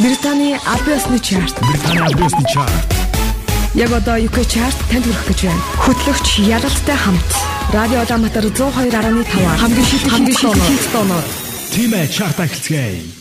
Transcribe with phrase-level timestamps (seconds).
[0.00, 1.60] Британий Абиосны чарт.
[1.60, 2.72] Британий Абиосны чарт.
[3.74, 5.62] Яг одоо UK чарт танд хүрэх гэж байна.
[5.76, 7.30] Хөтлөгч Ялалтай хамт
[7.68, 11.24] Радио Улаанбаатар 102.5 хамгийн шилдэг хамгийн шилдэг тоноор
[11.70, 13.19] Тимэ чарт ахилцгээе.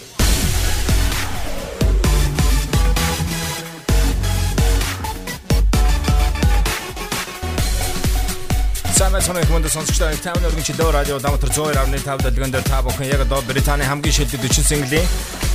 [9.20, 13.28] Сайн сонирх хүнд сонсогчдоо таймны өргөн чөлөө радио Улаанбаатар 102.5 дэлгэн дээр та бүхэн яг
[13.28, 15.08] одоо Британий хамгийн шилдэг 40 синглийн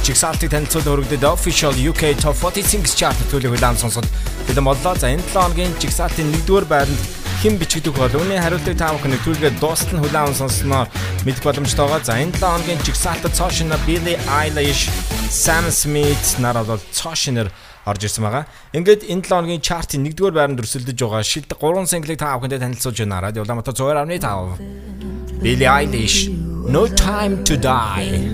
[0.05, 4.05] чигсалтыг танилцуулан өргөдөд official UK Top 40 Singles Chart төлөв удаан сонсоод
[4.45, 4.93] бэлэн боллоо.
[5.01, 7.01] За энэ 7 хоногийн чигсалтын 1-р байранд
[7.41, 10.85] хэн бичигдэх бол үүний хариултыг та бүхэн нэвтрүүлгээ дуустал нь хүлээн сонсноо
[11.25, 12.05] мэдэх боломжтойгоо.
[12.05, 14.93] За энэ 7 хоногийн чигсалтад цоошина Billie Eilish,
[15.33, 17.49] Sam Smith нар бол цоошинер
[17.85, 18.45] орж ирсэн байгаа.
[18.73, 22.99] Ингээд энэ 7 хоногийн чартын 1-р байранд өрсөлдөж байгаа шилдэг 3 single-ийг та бүхэндээ танилцуулж
[23.05, 23.21] байна.
[23.21, 25.45] Радио Улаанбаатар 102.5.
[25.45, 26.33] Billie Eilish
[26.65, 28.25] No Time to Die.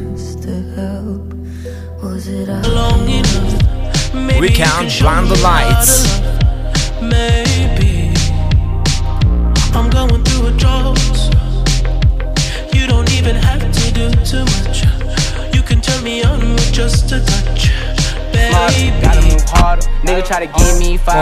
[4.40, 6.07] We can't blind the lights.
[7.02, 8.14] Maybe
[9.74, 10.98] I'm going through a drought.
[12.73, 14.85] You don't even have to do too much.
[15.52, 17.70] You can turn me on with just a touch.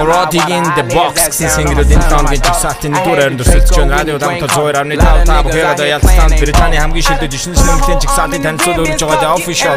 [0.08, 3.92] Rodig in the box гэсэн single энэ тооны жигсаалтын нэгдүгээр хайранд өрсөлдөж байна.
[3.98, 9.32] Радио дамтал 102.5 та бүхээрээ ялцсан Британий хамгийн шилдэг жишнэл нэмэлтийн жигсаалтын танилцуул өргөж байгаа
[9.36, 9.76] official.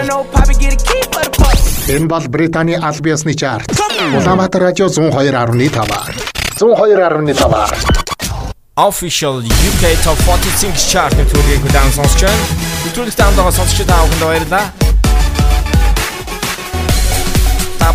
[1.91, 3.67] Энэ бол Британий Албиасны чарт.
[4.15, 6.31] Улаанбаатар радио 102.5.
[6.61, 8.02] 102.5
[8.77, 12.45] official UK Top 40 Singles Chart-ийн төлөвийг удаан сонсч байна.
[12.85, 14.65] Нэвтрүүлэгт хамтдаа сонсч байгаа бүхэнд баярлалаа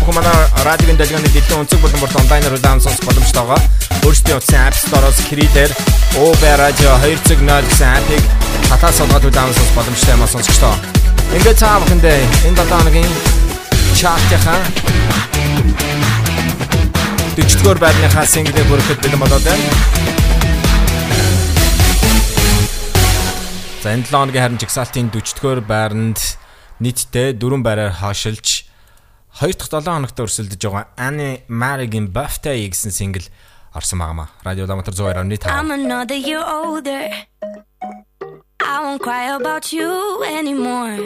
[0.07, 3.59] бүхэн манай радиогийн дэлгөөний дэлхийн өнцөг болон борт онлайнаар хүлээн сонсох боломжтойгоо
[4.07, 5.67] өөрсдийн утсан App Store-оос Creator,
[6.15, 8.23] Uber Radio 2.0 гэсэн апп-ыг
[8.71, 10.75] хатаа содгоод хүлээн сонсох боломжтой юм сонсогчдоо.
[11.35, 13.11] Ингээд та бүхэндээ энэ 7 хоногийн
[13.99, 14.61] чартынхаа
[17.35, 19.67] 40-р байрныхаа single-ийг хүрэхэд бэлэн болоод байна.
[23.83, 26.39] За энэ 7 хоногийн харин жигсаалтын 40-р байранд
[26.79, 28.66] нийтдээ 4 байраар хашилж
[29.37, 33.29] 2 дахь 7 хоногт өрсөлдөж байгаа Annie Marig-ийн Birthday гэсэн single
[33.77, 34.33] орсон байнамаа.
[34.41, 35.45] Радио Улаанбаатар 102.5.
[35.45, 37.05] I'm another year older.
[38.65, 40.97] I won't cry about you anymore.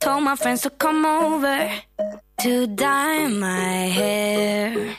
[0.00, 1.70] Told my friends to come over
[2.42, 4.96] to dye my hair.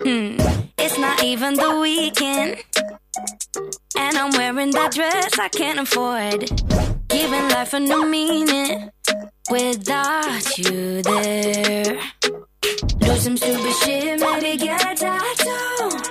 [0.00, 0.40] Hmm.
[0.78, 2.64] It's not even the weekend.
[3.98, 6.40] And I'm wearing that dress I can't afford.
[7.08, 8.90] Giving life a new meaning
[9.50, 11.98] without you there.
[12.98, 16.07] Do some stupid shit, maybe get a tattoo.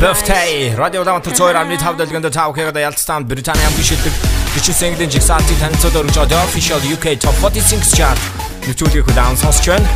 [0.00, 0.76] Birthday.
[0.76, 3.24] Радио даунтер цоор амны тав дэлгэнд тав хэрэг ялцсан.
[3.24, 4.12] Британи хамгийн шилдэг
[4.54, 8.20] бичсэн single-ийн жигсаалтын танилцуулт өргөж The Official UK Top 40 Singles Chart.
[8.68, 9.88] Нэвтрүүлгийг хүлээн сонсч байна.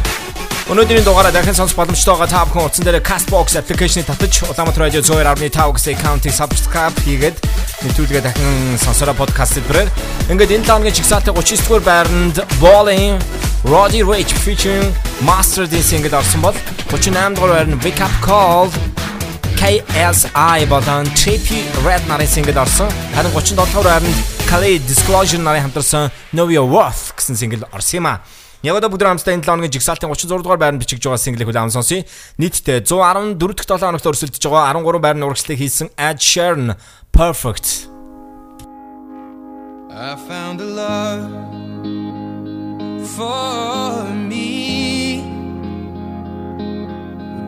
[0.72, 5.00] Өнөөдрийн дугаараа дахин сонсох боломжтой байгаа та бүхэн утсан дээр Castbox application-ыг татаж Улаанбаатар радио
[5.02, 7.36] 102.5 гэсэн аккаунтыг subscribe хийгээд
[7.84, 9.90] нэвтрүүлгээ дахин сонсороо подкаст дээр.
[10.32, 13.20] Ингээд энэ тооны жигсаалтын 39 дугаар байранд Balling
[13.66, 14.88] Roddy Rich featuring
[15.20, 16.56] Master D single орсон бол
[16.88, 18.70] 38 дугаар байранд Wake Up Call
[19.60, 22.88] KSI болон Trippy Red нарын single орсон.
[23.12, 24.16] Харин 37 дугаар байранд
[24.48, 28.24] Khalid Disclosure нарын хамтарсан Know Your Worth гэсэн single орсон юм а.
[28.64, 31.76] Яг одоо бүгд хамтдаа энэ 7 хоногийн жигсаалтын 36 дугаар байранд бичиж байгаа single-ийг хүлээн
[31.76, 32.08] сонсъё.
[32.40, 36.80] Нийтдээ 114 дахь 7 хоногт өрсөлдөж байгаа 13 байрны урагшлыг хийсэн Ed Sheeran
[37.12, 37.92] Perfect.
[39.92, 41.28] I found a love
[43.12, 44.49] for me.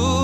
[0.00, 0.21] heart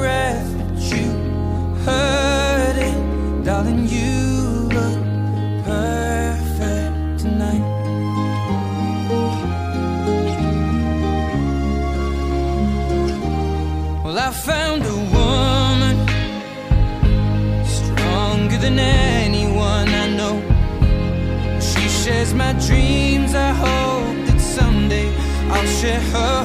[0.00, 1.08] breath, but you
[1.86, 3.86] heard it, darling.
[3.96, 4.12] You
[4.76, 5.00] look
[5.70, 7.64] perfect tonight.
[14.02, 15.96] Well, I found a woman
[17.78, 20.36] stronger than anyone I know.
[21.68, 23.34] She shares my dreams.
[23.34, 25.08] I hope that someday
[25.52, 26.39] I'll share her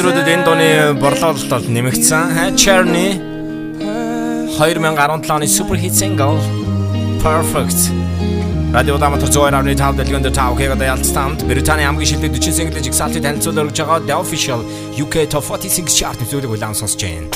[0.00, 2.56] өдрүүдэд энэ дууны борлуулалт бол нэмэгдсэн.
[2.56, 3.20] Cherny
[4.56, 6.40] 2017 оны супер хит single
[7.20, 7.92] Perfect
[8.72, 13.60] Радио Улаанбаатар 102.5 дэлгэн дээр тав хэрэг ялцтанд Британий хамгийн шилдэг 40 single жигсаалтыг танилцуулж
[13.60, 14.64] өргөж байгаа The Official
[14.96, 17.28] UK Top 46 chart нэвтрүүлэг улаан сонсож байна.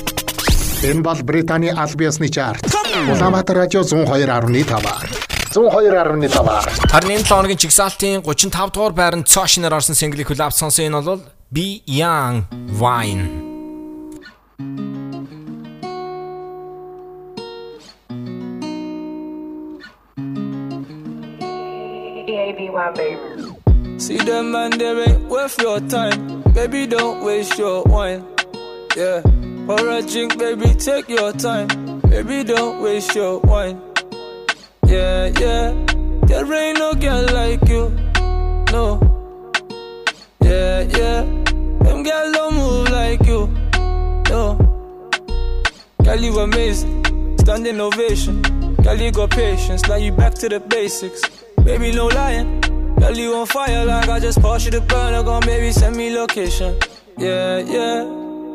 [0.88, 2.64] Энэ бол Британий аль биесны чарт.
[3.12, 5.04] Улаанбаатар радио 102.5-аар.
[5.52, 6.66] 102.5-аар.
[6.88, 11.04] Харин энэ 7 хоногийн жигсаалтын 35 дугаар байранд цоо шинээр орсон single-ийг хүлээвч сонсон энэ
[11.04, 11.20] бол
[11.54, 12.48] Be Young
[12.80, 13.30] Wine.
[23.98, 26.42] See them man, they ain't worth your time.
[26.54, 28.26] Baby, don't waste your wine.
[28.96, 29.22] Yeah.
[29.68, 31.68] Pour a drink, baby, take your time.
[32.00, 33.80] Baby, don't waste your wine.
[34.88, 35.72] Yeah, yeah.
[36.26, 37.90] There ain't no girl like you.
[38.72, 38.98] No.
[40.42, 41.43] Yeah, yeah.
[41.84, 43.46] Them girl don't move like you.
[44.30, 44.56] No.
[46.02, 47.04] Girl, you amazing.
[47.38, 48.42] Standing ovation.
[48.82, 49.86] Girl, you got patience.
[49.88, 51.22] Now you back to the basics.
[51.62, 52.60] Baby, no lying.
[52.96, 55.22] Girl, you on fire like I just passed you the burner.
[55.22, 56.78] Gon' baby, send me location.
[57.18, 58.04] Yeah, yeah.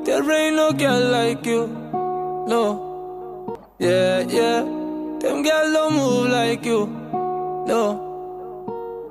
[0.06, 1.68] There ain't no girl like you.
[2.48, 3.60] No.
[3.78, 4.62] Yeah, yeah.
[5.22, 6.88] Them girls don't move like you.
[7.68, 8.09] No.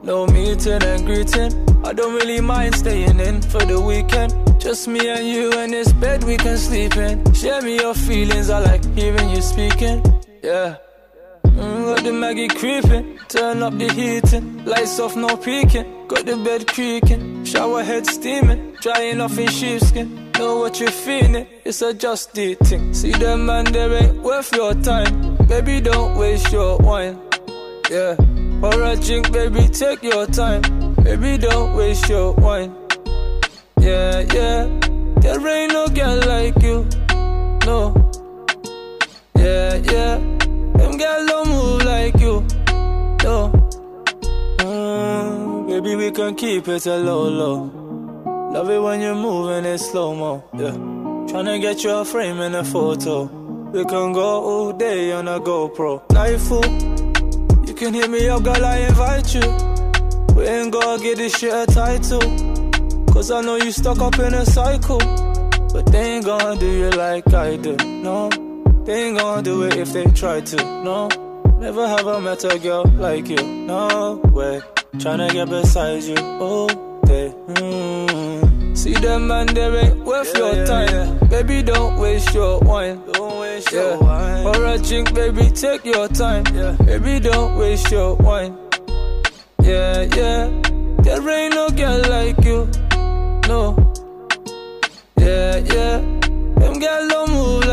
[0.03, 1.53] No meeting and greeting.
[1.85, 4.33] I don't really mind staying in for the weekend.
[4.61, 7.33] Just me and you in this bed we can sleep in.
[7.33, 8.51] Share me your feelings.
[8.51, 10.03] I like hearing you speaking.
[10.43, 10.77] Yeah.
[11.59, 16.07] Mm, got the Maggie creeping, turn up the heating, lights off, no peeking.
[16.07, 20.31] Got the bed creaking, shower head steaming, drying off in sheepskin.
[20.39, 22.95] Know what you're feeling, it's a just the thing.
[22.95, 25.37] See them man, they ain't worth your time.
[25.49, 27.19] Baby, don't waste your wine.
[27.91, 28.15] Yeah,
[28.61, 30.63] pour a drink, baby, take your time.
[31.03, 32.75] Baby, don't waste your wine.
[33.81, 34.69] Yeah, yeah,
[35.21, 36.87] there ain't no girl like you.
[37.65, 38.11] No.
[39.37, 40.17] Yeah, yeah.
[40.79, 42.45] Them girls don't move like you.
[43.23, 43.53] No.
[44.59, 48.51] Mm, baby, we can keep it a low, low.
[48.53, 50.45] Love it when you're moving it slow mo.
[50.55, 50.73] Yeah.
[51.29, 53.25] Tryna get you a frame in a photo.
[53.73, 56.11] We can go all day on a GoPro.
[56.13, 56.98] Life fool.
[57.79, 60.35] Can hit me up, girl, I invite you.
[60.35, 62.19] We ain't gonna get this shit a title.
[63.07, 64.99] Cause I know you stuck up in a cycle.
[65.73, 67.77] But they ain't gonna do you like I do.
[67.77, 68.31] No.
[68.85, 71.07] They ain't gonna do it if they try to, no.
[71.61, 74.61] Never have I met a girl like you, no way.
[74.95, 76.67] Tryna get beside you all
[77.07, 77.33] day.
[77.47, 78.18] Mm.
[78.79, 80.89] See them man, they ain't worth Yeah, your time.
[80.89, 81.27] yeah.
[81.29, 83.03] Baby, don't waste your wine.
[83.13, 83.81] Don't waste Yeah.
[83.81, 84.43] your wine.
[84.45, 86.45] Pour a drink, baby, take your time.
[86.55, 86.77] Yeah.
[86.87, 88.57] Baby, don't waste your wine.
[89.63, 90.49] Yeah, yeah.
[91.05, 92.69] There ain't no girl like you,
[93.49, 93.63] no.
[95.19, 95.99] Yeah, yeah.
[96.61, 97.65] Them girls don't move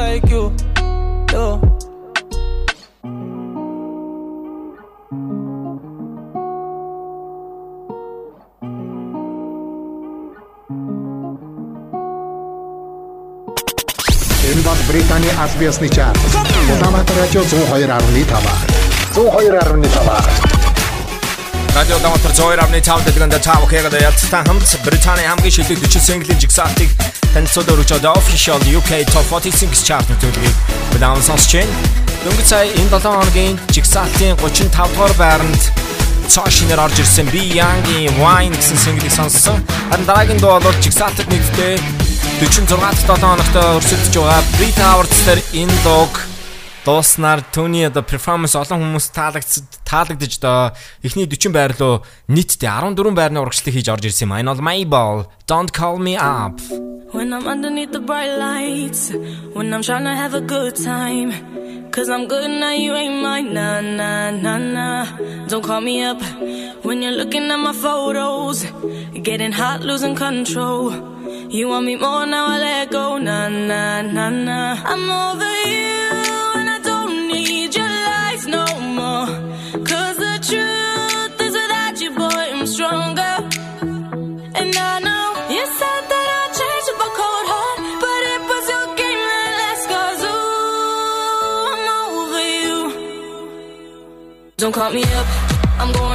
[14.96, 16.18] Британий аль биесны чарт.
[16.72, 18.02] Улаанбаатар радио 102.5-аар.
[19.14, 20.26] 102.5-аар.
[21.76, 26.88] Радио Улаанбаатар 102.5 дэлгэн дээр тав хэрэг ялцтан хамт Британий хамгийн шилдэг 40 single-ийн жигсаалтыг
[27.34, 30.56] танилцуулж байгаа The Official UK Top 46 chart нэвтрүүлгийг
[30.96, 31.76] улаан сонсож байна.
[32.24, 35.64] Дөнгөж сая энэ 7 хоногийн жигсаалтын 35 дугаар байранд
[36.32, 39.60] шинээр орж ирсэн Be Young-ийн Wine гэсэн single-ийг сонссон.
[39.92, 42.05] Харин дараагийн дуу бол жигсаалтад нэгдээ
[42.36, 46.14] 46 дахь 7 хоногт өрсөлдөж байгаа Brit Awards дээр энэ дууг
[46.84, 49.48] дууснаар түүний одоо перформанс олон хүмүүс таалагд
[49.88, 54.36] таалагдж одоо эхний 40 байр руу нийтдээ 14 байрны урагшлыг хийж орж ирсэн юм.
[54.36, 56.60] Энэ бол Mayball Don't Call Me Up.
[57.16, 59.16] When I'm underneath the bright lights,
[59.56, 61.32] when I'm trying to have a good time.
[61.96, 63.54] Cause I'm good now, you ain't mine.
[63.56, 65.06] Nah, nah, nah, nah.
[65.48, 66.20] Don't call me up
[66.84, 68.68] when you're looking at my photos.
[69.24, 71.15] Getting hot, losing control.
[71.50, 73.18] You want me more now, I let go.
[73.18, 74.76] Nah, nah, nah, nah.
[74.92, 76.12] I'm over you,
[76.60, 78.66] and I don't need your lies no
[79.00, 79.28] more.
[79.92, 83.36] Cause the truth is without you, boy, I'm stronger.
[84.60, 85.26] And I know
[85.56, 89.78] you said that I'd change with a cold heart, but it was your game that
[90.34, 91.88] ooh, I'm
[92.20, 92.80] over you.
[94.58, 95.28] Don't call me up,
[95.82, 96.15] I'm going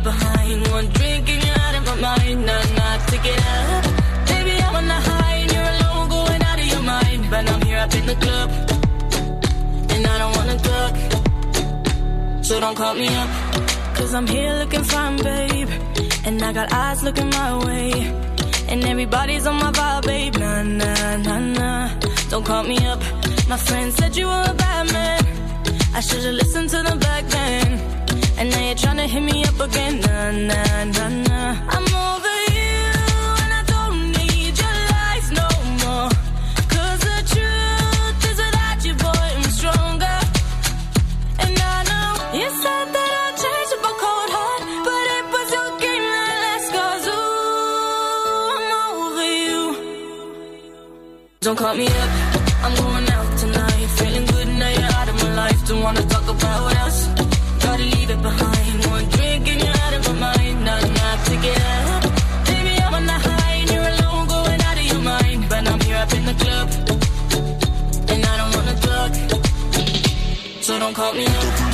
[0.00, 0.68] it behind.
[0.68, 2.46] One drink and you're out of my mind.
[2.46, 3.84] Nah, nah, take it out.
[4.28, 7.30] Baby, I'm on the high and you're alone, going out of your mind.
[7.30, 8.50] But I'm here up in the club,
[9.92, 10.94] and I don't wanna talk.
[12.44, 13.30] So don't call me up.
[13.96, 15.70] Cause I'm here looking fine, babe.
[16.24, 17.92] And I got eyes looking my way.
[18.68, 20.36] And everybody's on my vibe, babe.
[20.38, 21.88] Nah, nah, nah, nah.
[22.30, 23.00] Don't call me up.
[23.48, 25.22] My friend said you were a bad man.
[25.94, 28.09] I should've listened to the back then.
[28.40, 30.00] And now you're trying to hit me up again.
[30.00, 31.52] Nah, nah, nah, nah.
[31.74, 32.80] I'm over you,
[33.42, 35.48] and I don't need your lies no
[35.82, 36.08] more.
[36.70, 40.18] 'Cause the truth is without you, boy, I'm stronger.
[41.42, 45.48] And I know you said that I'd change up a cold heart, but it was
[45.56, 46.68] your game that last.
[46.74, 49.60] 'Cause ooh, I'm over you.
[51.44, 52.10] Don't call me up,
[52.64, 53.86] I'm going out tonight.
[53.98, 55.60] Feeling good now you're out of my life.
[55.68, 56.78] Don't wanna talk about us.
[56.80, 56.89] Gotta
[70.92, 71.69] don't call me up.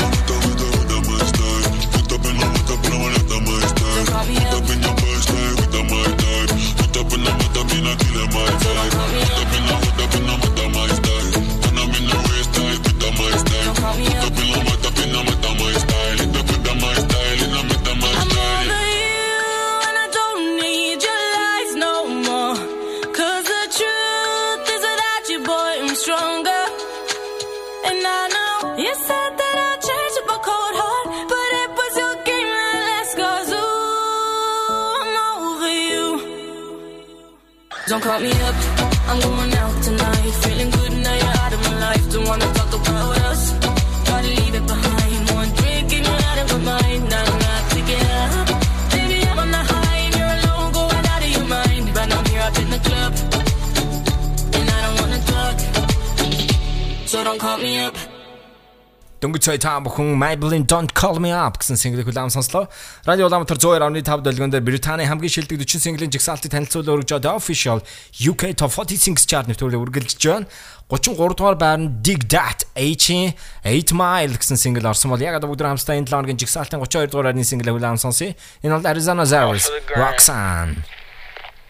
[59.56, 62.68] Цай та бүхэн Maybelline Don't Call Me Up гэсэн single хүлээм сонслоо.
[63.08, 67.80] Радио Улаанбаатар 102.5 долгион дээр Британий хамгийн шилдэг 40 single-ийн жигсаалтыг танилцуулан өргөж байгаа Official
[68.20, 70.44] UK Top 40 Singles Chart нэвтрүүлэг үргэлжлэж байна.
[70.92, 73.32] 33 дугаар байранд Dig That H
[73.64, 77.16] 8 Mile гэсэн single орсон бол яг одоо бүгд хамтдаа энэ 7 хоногийн жигсаалтын 32
[77.16, 78.36] дугаар байрны single хүлээм сонсъё.
[78.60, 80.84] Энэ бол Arizona Zeros Roxanne.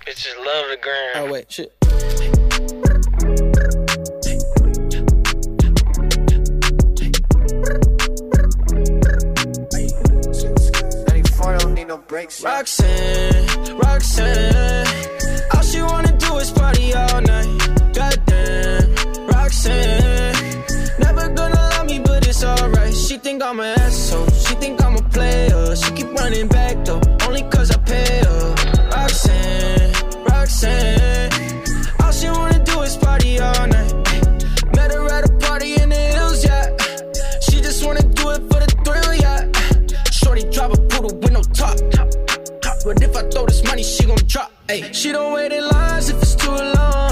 [0.02, 1.22] Bitches love the gram.
[1.22, 1.70] Oh wait, shit.
[11.86, 12.42] Don't no breaks.
[12.42, 14.86] Roxanne, Roxanne.
[15.54, 17.48] All she wanna do is party all night.
[17.94, 18.94] Goddamn,
[19.26, 20.64] Roxanne.
[20.98, 22.94] Never gonna love me, but it's alright.
[22.94, 24.28] She think I'm an asshole.
[24.30, 25.76] She think I'm a player.
[25.76, 28.54] She keep running back though, only cause I pay her.
[28.94, 29.92] Roxanne,
[30.24, 31.30] Roxanne.
[32.02, 34.05] All she wanna do is party all night.
[41.90, 42.08] Top.
[42.84, 44.52] But if I throw this money, she gon' drop.
[44.68, 44.90] Ay.
[44.92, 47.05] She don't wait in lines if it's too long.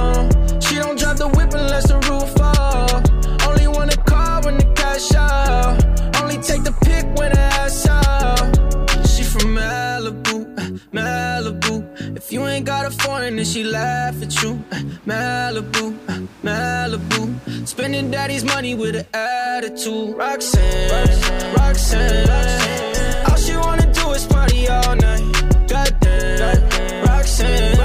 [13.34, 14.62] Got a she laugh at you.
[14.70, 17.66] Uh, Malibu, uh, Malibu.
[17.66, 20.16] Spending daddy's money with an attitude.
[20.16, 23.26] Roxanne, Roxanne.
[23.28, 25.22] All she wanna do is party all night.
[25.68, 27.76] Goddamn, Roxanne.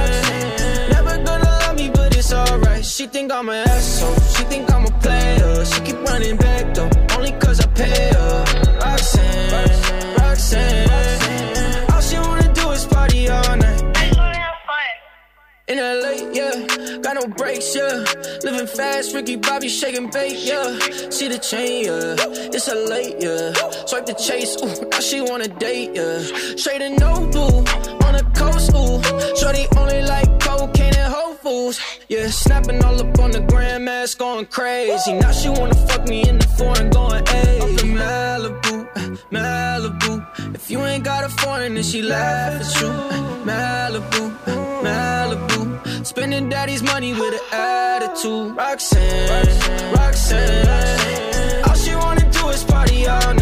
[0.92, 2.86] Never gonna love me, but it's alright.
[2.86, 4.16] She think I'm an asshole.
[4.36, 5.66] She think I'm a player.
[5.66, 8.46] She keep running back though, only cause I pay her.
[8.82, 11.09] Roxanne, Roxanne.
[15.70, 18.04] In LA, yeah, got no brakes, yeah.
[18.44, 20.80] Living fast, Ricky Bobby shaking bait, yeah.
[21.12, 22.16] See the chain, yeah.
[22.52, 23.54] It's a late, yeah.
[23.86, 26.18] Swipe the chase, ooh, now she wanna date, yeah.
[26.58, 27.60] Straight and no blue,
[28.08, 28.98] on the coast, ooh.
[29.38, 32.30] Shorty only like cocaine and Whole Foods, yeah.
[32.30, 35.14] Snapping all up on the grandmas, going crazy.
[35.14, 38.69] Now she wanna fuck me in the foreign, going, in Malibu, uh, Malibu.
[40.70, 42.90] You ain't got a foreign, then she laugh at you.
[43.44, 44.24] Malibu,
[44.84, 46.06] Malibu.
[46.06, 48.56] Spending daddy's money with an attitude.
[48.56, 51.64] Roxanne, Roxanne.
[51.68, 53.39] All she wanna do is party all.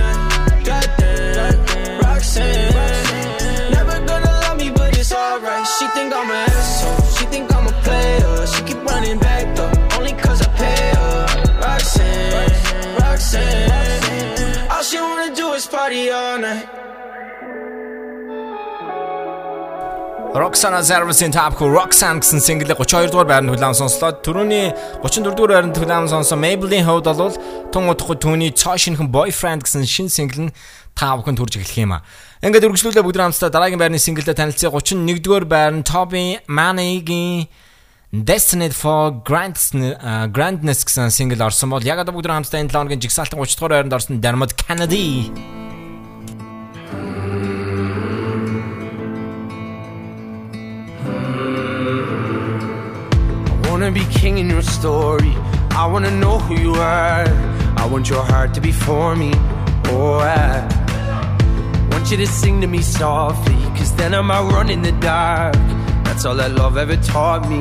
[20.36, 24.12] Roxana Service-ийн Top Cool Roxanne гэсэн single 32 дугаар байранд хүлээн сонслоо.
[24.12, 27.38] Төрөний 34 дугаар байранд хүлээн сонсон Maybelline хувьд бол
[27.72, 30.54] тун удахгүй түүний цоо шинхэн Boyfriend гэсэн шинэ single нь
[31.00, 32.04] та бүхэнд хүрж эхлэх юм а.
[32.44, 34.70] Ингээд үргэлжлүүлээ бүгд хамтдаа дараагийн байрны single-тэй танилцъя.
[34.70, 37.48] 31 дугаар байранд Toby Manning-ийн
[38.12, 42.76] Destined for Grandness uh, Grandness гэсэн single орсон бол яг одоо бүгд хамтдаа энэ 7
[42.76, 45.32] хоногийн жигсаалтын 30 дугаар байранд орсон Dermot Kennedy
[53.88, 55.34] wanna be king in your story.
[55.72, 57.26] I wanna know who you are.
[57.78, 59.32] I want your heart to be for me.
[59.86, 60.68] Oh, I
[61.92, 63.56] want you to sing to me softly.
[63.78, 65.56] Cause then I might run in the dark.
[66.04, 67.60] That's all that love ever taught me.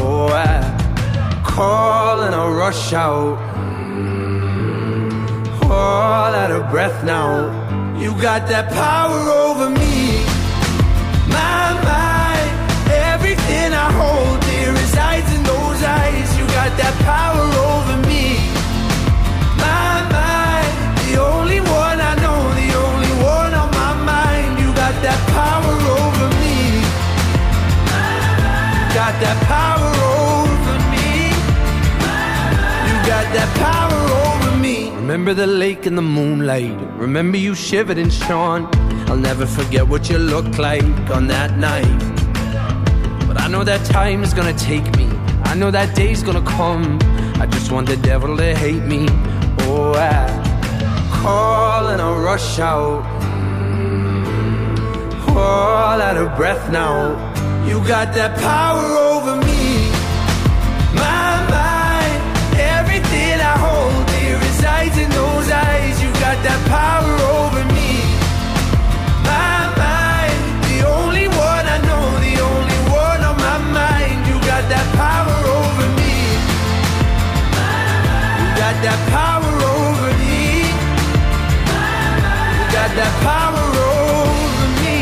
[0.00, 3.36] Oh, I call and I rush out.
[5.64, 7.30] All out of breath now.
[7.98, 10.24] You got that power over me.
[11.38, 12.50] My mind,
[13.12, 15.27] everything I hold dear resides
[16.78, 18.38] that power over me.
[19.58, 20.72] My mind,
[21.04, 24.58] the only one I know, the only one on my mind.
[24.62, 26.58] You got that power over me.
[28.94, 29.90] Got that power
[30.22, 31.10] over me.
[32.88, 34.90] You got that power over me.
[35.02, 36.78] Remember the lake in the moonlight.
[36.96, 38.68] Remember you shivered and shone.
[39.08, 41.98] I'll never forget what you looked like on that night.
[43.26, 45.17] But I know that time is gonna take me.
[45.44, 46.98] I know that day's gonna come.
[47.40, 49.06] I just want the devil to hate me.
[49.60, 50.26] Oh, I
[51.22, 53.04] call and I rush out.
[55.36, 57.28] All out of breath now.
[57.68, 59.90] You got that power over me.
[61.04, 62.20] My mind,
[62.76, 66.02] everything I hold dear resides in those eyes.
[66.02, 67.17] You got that power
[78.88, 80.64] that power over me.
[82.58, 83.66] You got that power
[84.00, 84.98] over me.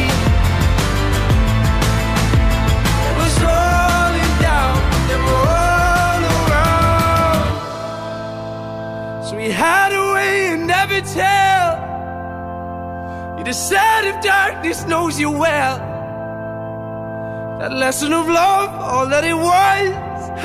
[3.19, 4.75] Was rolling down,
[5.09, 7.49] then all around.
[9.27, 11.69] So we hide away and never tell.
[13.39, 15.77] You decide if darkness knows you well.
[17.61, 19.89] That lesson of love, all that it was,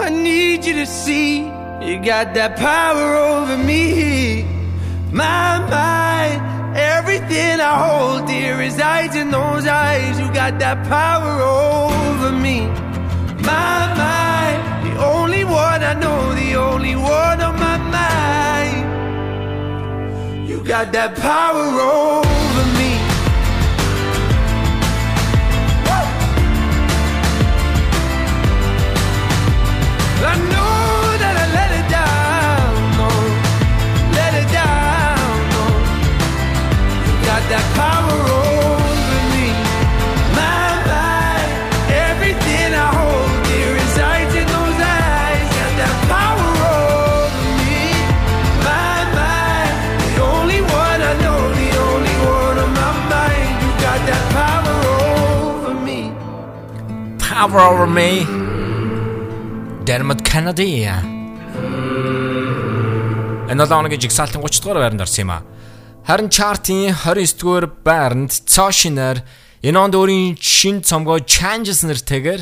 [0.06, 1.61] I need you to see.
[1.82, 4.44] You got that power over me.
[5.12, 10.20] My mind, everything I hold dear resides in those eyes.
[10.20, 12.68] You got that power over me.
[13.42, 18.88] My mind, the only one I know, the only one on my mind.
[20.48, 22.51] You got that power over
[57.42, 58.10] Power Over Me
[59.88, 60.86] Dermot Kennedy
[63.50, 65.42] Энэ 7 хоногийн жигсаалтын 30 дугаар байранд орсон юм а.
[66.06, 69.26] Харин чартын 29 дугаар байранд Цошинер
[69.66, 72.42] энэ онд өөрийн шин цомгоо Changes нэртэйгээр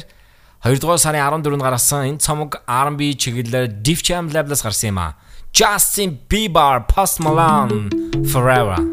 [0.68, 5.16] 2 дугаар сарын 14-нд гаргасан энэ цомог R&B чиглэлээр Def Jam Label-аас гарсан юм а.
[5.56, 7.88] Justin Bieber, Post Malone,
[8.28, 8.84] Forever.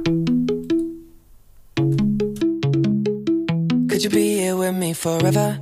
[3.91, 5.59] Could you be here with me forever,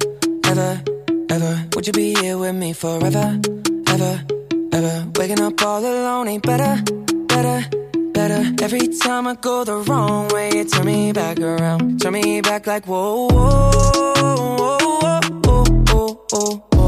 [0.46, 0.82] ever,
[1.30, 1.66] ever.
[1.74, 3.40] Would you be here with me forever,
[3.88, 4.24] ever,
[4.72, 5.06] ever?
[5.16, 6.82] Waking up all alone ain't better,
[7.28, 7.68] better,
[8.12, 8.42] better.
[8.62, 12.00] Every time I go the wrong way, you turn me back around.
[12.00, 13.70] Turn me back like, whoa, whoa,
[14.14, 14.78] whoa,
[15.44, 16.84] whoa, whoa, whoa, whoa.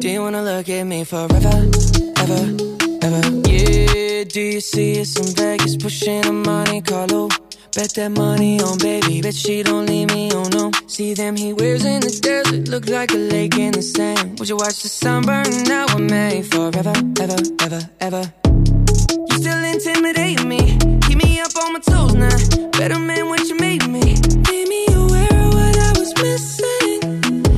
[0.00, 1.68] Do you wanna look at me forever,
[2.18, 2.42] ever,
[3.02, 3.22] ever?
[3.48, 7.28] Yeah, do you see us in Vegas pushing a Monte Carlo?
[7.76, 10.70] Bet that money on baby, bet she don't leave me, oh no.
[10.86, 14.38] See them he wears in the desert, look like a lake in the sand.
[14.38, 18.32] Would you watch the sun burn out with me forever, ever, ever, ever?
[19.28, 22.70] You still intimidate me, keep me up on my toes now.
[22.78, 24.16] Better man what you made me.
[24.48, 27.00] Made me aware of what I was missing.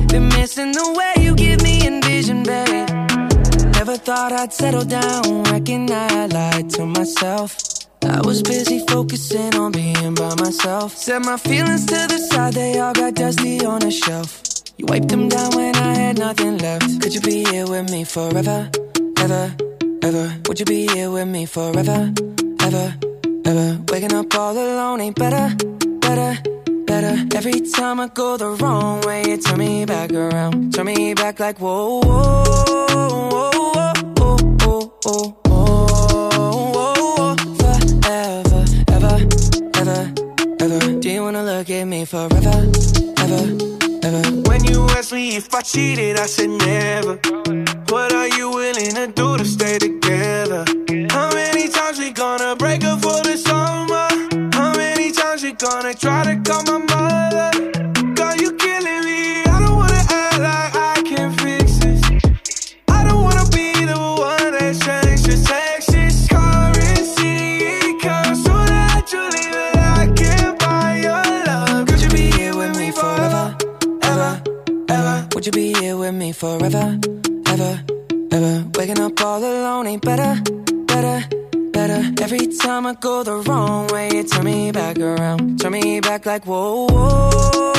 [0.07, 2.89] Been missing the way you give me envision, babe.
[3.75, 7.78] Never thought I'd settle down, reckon I lied to myself.
[8.03, 10.95] I was busy focusing on being by myself.
[10.95, 14.41] Set my feelings to the side, they all got dusty on a shelf.
[14.77, 17.01] You wiped them down when I had nothing left.
[17.01, 18.69] Could you be here with me forever,
[19.19, 19.55] ever,
[20.03, 20.37] ever?
[20.47, 22.13] Would you be here with me forever,
[22.61, 22.95] ever,
[23.45, 23.79] ever?
[23.91, 25.53] Waking up all alone ain't better,
[25.99, 26.37] better,
[26.85, 27.15] better.
[27.35, 30.73] Every time I go the wrong way, you turn me back around.
[30.73, 35.48] Turn me back like whoa, whoa, whoa, whoa, whoa, whoa, whoa,
[40.79, 42.37] Do you wanna look at me forever,
[43.17, 43.43] ever,
[44.03, 44.23] ever?
[44.49, 47.15] When you ask me if I cheated, I said never.
[47.89, 50.63] What are you willing to do to stay together?
[51.09, 54.07] How many times we gonna break up for the summer?
[54.53, 57.58] How many times we gonna try to call my mother?
[86.29, 87.78] Like whoa, whoa,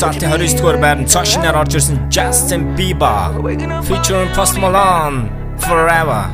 [0.00, 3.28] 7 хоногийн чигсалтын 29 дугаар байранд цаашнаар орж ирсэн Justin Bieber
[3.88, 5.18] featuring Post Malone
[5.60, 6.24] Forever.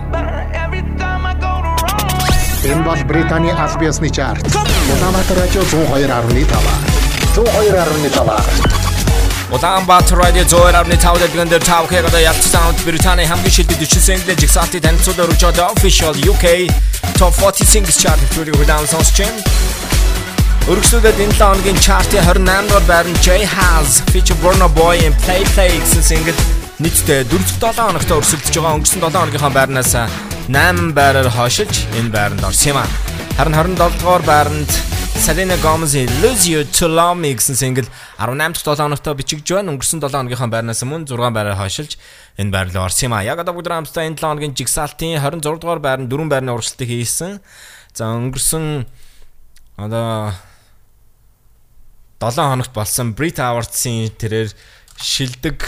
[2.70, 4.46] Энэ бол Британий аль биесны чарт.
[4.92, 6.46] Улаанбаатар радио 102.5.
[7.34, 9.50] 102.5.
[9.50, 14.36] Улаанбаатар радио 102.5 дэлгэн дээр тав хэрэг одоо ялц саунд Британий хамгийн шилдэг 40 single
[14.42, 16.70] жигсаалтын танилцуулаар өрж одоо official UK
[17.18, 19.55] Top 40 Singles Chart төлөв хүлээн сонсч байна.
[20.66, 25.46] Өргөсөлдөд энэ 7 хоногийн чартын 28 дугаар байранд Jay Has feature Burna Boy and Play
[25.54, 26.34] Play гэсэн single
[26.82, 32.74] нийтдээ 4-7 хоногт өрсөлдөж байгаа өнгөрсөн 7 хоногийнхаа байрнаас 8 байраар хойшилж энэ байранд орсон
[32.74, 32.86] юм а.
[33.38, 34.70] Харин 27 дугаар байранд
[35.22, 37.86] Selena Gomez-ийн Lose You to Love Me гэсэн single
[38.18, 38.34] 18
[38.66, 39.70] дахь 7 хоногт бичигдж байна.
[39.70, 41.94] Өнгөрсөн 7 хоногийнхаа байрнаас мөн 6 байраар хойшилж
[42.42, 43.22] энэ байр руу орсон юм а.
[43.22, 47.38] Яг одоо бүгд хамтдаа энэ 7 хоногийн жигсаалтын 26 дугаар байранд 4 байрны урагшилтыг хийсэн.
[47.94, 48.82] За өнгөрсөн
[49.78, 50.34] одоо
[52.16, 54.48] 7 хоногт болсон Brit Awards-ийн тэрээр
[54.96, 55.60] шилдэг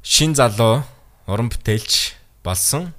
[0.00, 0.80] шин залуу
[1.28, 2.96] уран бүтээлч болсон.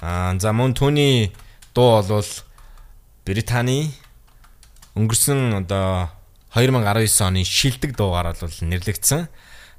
[0.00, 1.28] Аа за мөн түүний
[1.76, 2.24] дуу болвол
[3.28, 3.92] Британий
[4.96, 6.08] өнгөрсөн одоо
[6.56, 9.28] 2019 оны шилдэг дуугаар бол нэрлэгдсэн.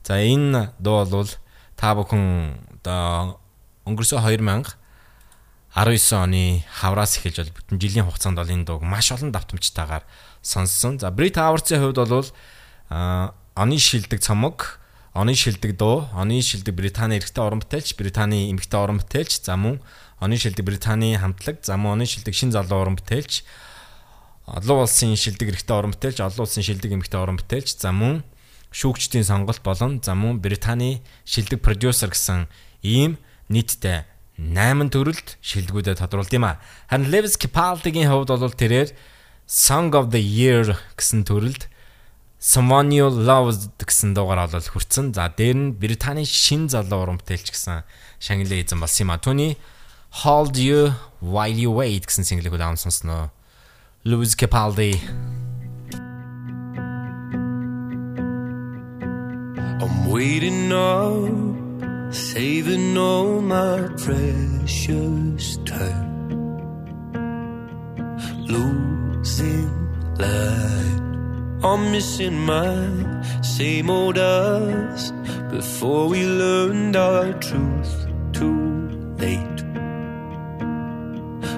[0.05, 1.31] За энэ дуу бол
[1.73, 2.53] та бүхэн
[2.85, 3.41] одоо
[3.89, 4.77] өнгөрсөн 2019
[6.21, 10.05] оны хавраас эхэлж бол бүтэн жилийн хугацаанд бол энэ дууг маш олон давтамжтайгаар
[10.41, 10.99] сонссон.
[10.99, 12.27] За Brit Awards-ийн хувьд бол
[12.89, 14.79] а оны шилдэг цомог,
[15.13, 19.81] оны шилдэг дуу, оны шилдэг Британий эрэгтэй уран бүтээлч, Британий эмэгтэй уран бүтээлч, за мөн
[20.19, 23.43] оны шилдэг Британий хамтлаг, за мөн оны шилдэг шин залуу уран бүтээлч,
[24.47, 28.23] олон улсын шилдэг эрэгтэй уран бүтээлч, олон улсын шилдэг эмэгтэй уран бүтээлч, за мөн
[28.71, 32.47] шүүгчдийн сонголт болон за мөн Британий шилдэг продюсер гэсэн
[32.85, 33.17] ийм
[33.49, 34.05] нийтдээ
[34.39, 36.63] 8 төрөлд шилдэгүүдэд тодруулд юм а.
[36.87, 38.93] Харин Lewis Capaldi-гийн хувьд бол тэрээр
[39.51, 41.65] Song of the Year гэсэн төрөлд
[42.37, 45.09] Someone You Loved гэсэн дуугаар олол хүрсэн.
[45.17, 47.81] За дээр нь Британий шин залуу уран бүтээлч гэсэн
[48.21, 49.17] шагналын эзэн болсон юм а.
[49.17, 49.57] Түүний
[50.21, 50.93] Hold You
[51.25, 53.33] While You Wait гэсэн single-ийг удаан сонсноо.
[54.05, 54.93] Lewis Capaldi
[59.81, 66.09] I'm waiting up, saving all my precious time.
[69.19, 69.69] Losing
[70.17, 75.11] light, I'm missing my same old us
[75.51, 79.59] before we learned our truth too late.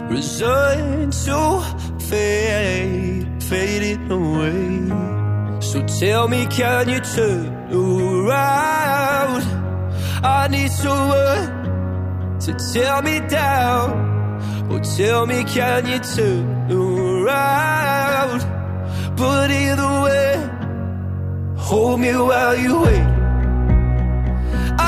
[0.09, 1.61] Resigned to
[1.99, 5.61] fade, fading away.
[5.61, 9.43] So tell me, can you turn around?
[10.23, 14.09] I need someone to tear me down.
[14.71, 17.10] Oh, tell me, can you turn around?
[19.21, 20.29] But either way,
[21.55, 23.07] hold me while you wait.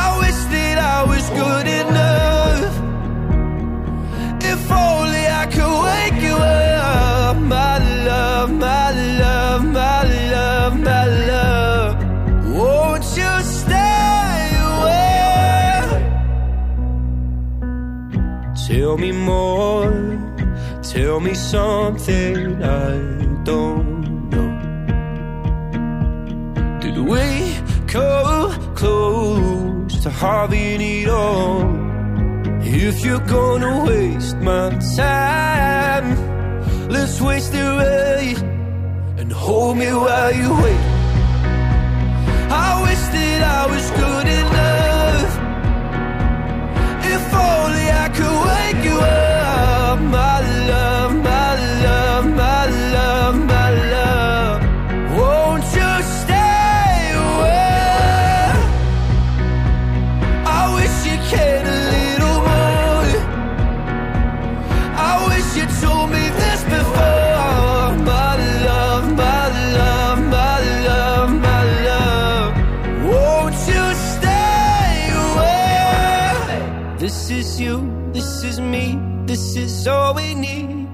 [0.03, 2.73] I wish that I was good enough.
[4.51, 7.77] If only I could wake you up, my
[8.10, 10.03] love, my love, my
[10.34, 11.95] love, my love.
[12.58, 15.86] Won't you stay away?
[18.67, 20.12] Tell me more.
[20.93, 22.91] Tell me something I
[23.43, 24.51] don't know.
[26.82, 31.63] Did we come close to having it all?
[32.62, 36.08] If you're gonna waste my time,
[36.89, 38.38] let's waste it right
[39.17, 40.84] and hold me while you wait.
[42.65, 45.32] I wish that I was good enough.
[47.15, 50.92] If only I could wake you up, my love, my
[79.83, 80.87] this is all we need.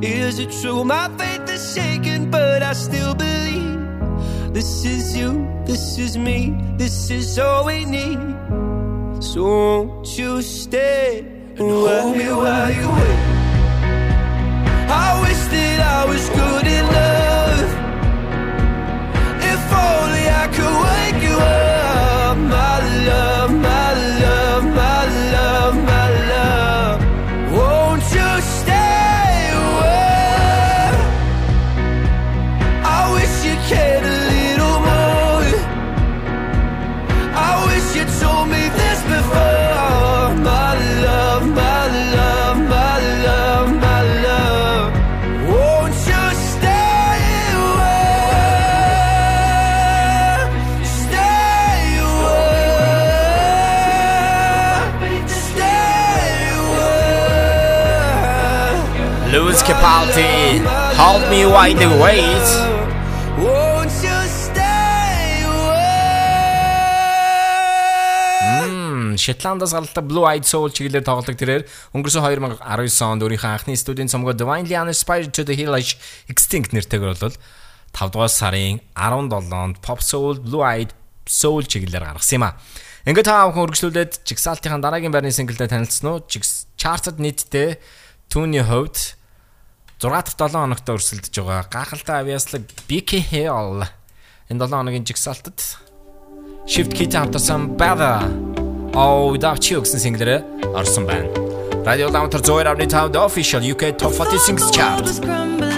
[0.00, 0.84] Is it true?
[0.84, 4.54] My faith is shaken, but I still believe.
[4.54, 8.20] This is you, this is me, this is all we need.
[9.20, 11.18] So won't you stay
[11.56, 13.20] and hold me while you wait?
[15.04, 17.70] I wish that I was good enough.
[19.52, 22.76] If only I could wake you up, my
[23.10, 23.50] love,
[59.78, 60.58] Capaldi,
[60.98, 62.48] Hold Me While You Wait.
[63.38, 67.06] Won't you stay away?
[68.66, 71.62] Мм, Шотландаас гаралтай Blue Eyed Soul чиглэлээр тоглодог тэрээр
[71.94, 72.58] өнгөрсөн 2019
[73.06, 75.94] онд өөрийнхөө анхны студийн цомгоо Divinely Uninspired to the аж
[76.26, 77.38] Extinct нэртэйгээр бол
[77.94, 80.90] 5 дугаар сарын 17-нд Pop Soul Blue Eyed
[81.22, 82.58] Soul чиглэлээр гаргасан юм а.
[83.06, 86.26] Ингээд та бүхэн үргэлжлүүлээд Jigsaw-ийн дараагийн байрны синглтэй танилцсан уу?
[86.26, 87.78] Chart-д нийтдээ
[88.26, 89.17] түүний хувьд
[89.98, 91.66] 6 дахь 7 хоногт өрсөлдөж байгаа.
[91.66, 93.82] Гахалтай авьяаслаг BK Hill
[94.46, 95.58] энэ 7 хоногийн Jigsaw-д
[96.70, 98.22] Shift Kit хамтарсан Better
[98.94, 101.26] Oh Without You гэсэн single-ээр орсон байна.
[101.82, 105.77] Radio Ravni Town the official UK Top 40 Singles Chart.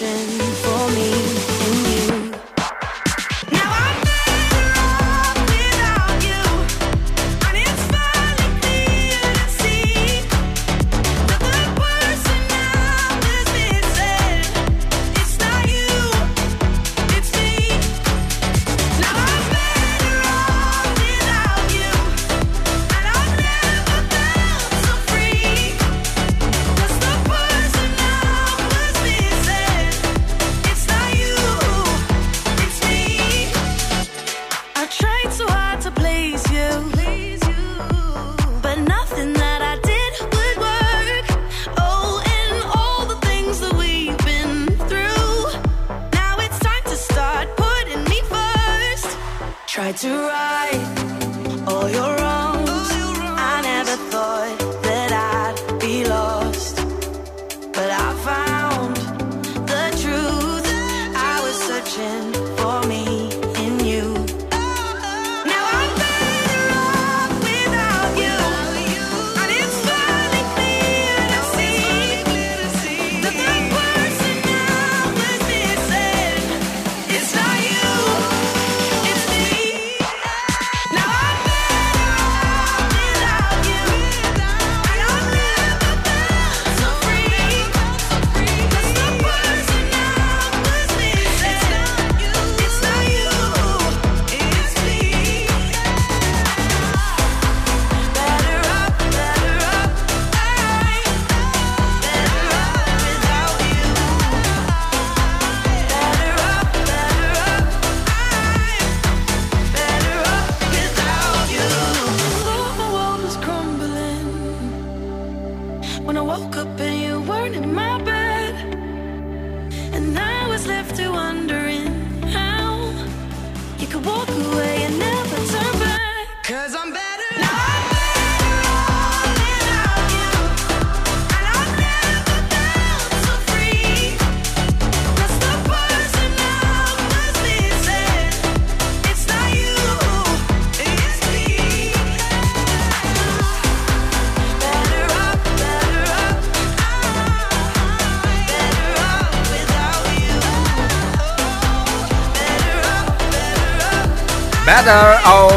[0.00, 0.37] Was
[49.98, 50.57] to right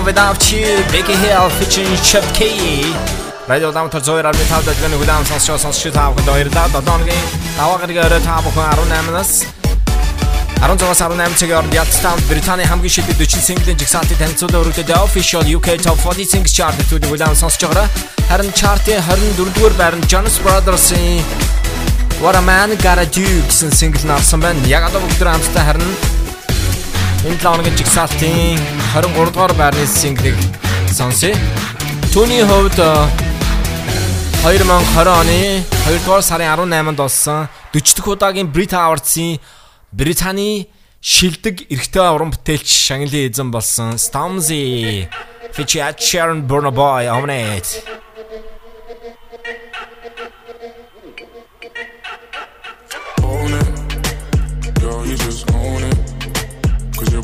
[0.02, 2.90] Oh without you Becky Hill featuring Chip Key
[3.48, 7.26] Radio Damтар зөөр арны тав дэлгэн хүлээн сонсч сонсч таах хоёрдаа додоогийн
[7.58, 9.46] даваагаар та бүхэн 18-наас
[10.58, 15.78] 16-аас 18 цагийн хооронд Ялцтаун Британий хамгийн шилдэг 40 синглийн жигсаалтын танилцуулан өргөдөд Official UK
[15.86, 17.86] Top 40 Singles Chart төлөв хүлээн сонсож байгаа.
[18.26, 21.22] Харин чартын 24-р байранд Jonas Brothers-ийн
[22.26, 24.66] What a Man Gotta Do гэсэн single нарсан байна.
[24.66, 25.94] Яг одоо бүгд хамтдаа харин
[27.28, 28.58] энэ лооныгийн жигсаалтын
[28.98, 30.38] 23 дугаар байрны single-ийг
[30.90, 31.38] сонсъё.
[32.14, 32.78] Түүний хувьд
[34.42, 39.38] 2020 оны 2 дугаар сарын 18-нд болсон 40 дахь удаагийн Brit Awards-ийн
[39.94, 45.06] Британий шилдэг эрэгтэй уран бүтээлч Шангли эзэн болсон Stormzy
[45.54, 48.01] featured Sharon Burnaboy on it.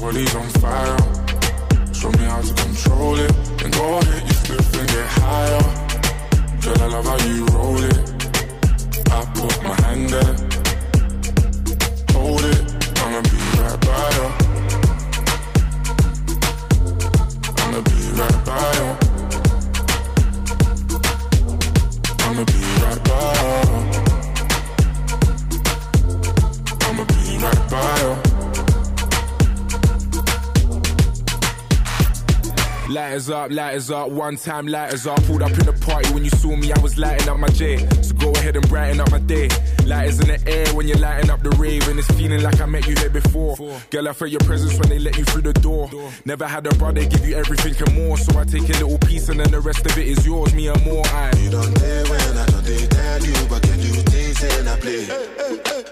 [0.08, 0.97] Body's on fire.
[1.93, 3.34] Show me how to control it.
[3.58, 5.64] Then go ahead, you flip and get higher.
[6.64, 7.97] Girl, I love how you roll it.
[9.12, 10.36] I put my hand there.
[12.16, 12.62] Hold it,
[13.03, 14.28] I'ma be right by you.
[17.62, 18.89] I'ma be right by you.
[22.24, 24.07] I'ma be right by you.
[32.89, 35.21] Lighters up, lighters up, one time lighters up.
[35.25, 37.85] Pulled up in the party when you saw me, I was lighting up my J.
[38.01, 39.49] So go ahead and brighten up my day.
[39.85, 42.65] Lighters in the air when you're lighting up the rave, and it's feeling like I
[42.65, 43.57] met you here before.
[43.89, 45.89] Girl, I felt your presence when they let you through the door.
[46.23, 49.27] Never had a brother give you everything and more, so I take a little piece
[49.27, 51.05] and then the rest of it is yours, me and more.
[51.07, 51.35] I.
[51.38, 54.79] You don't dare when I don't they tell you, but can you things in I
[54.79, 55.03] play?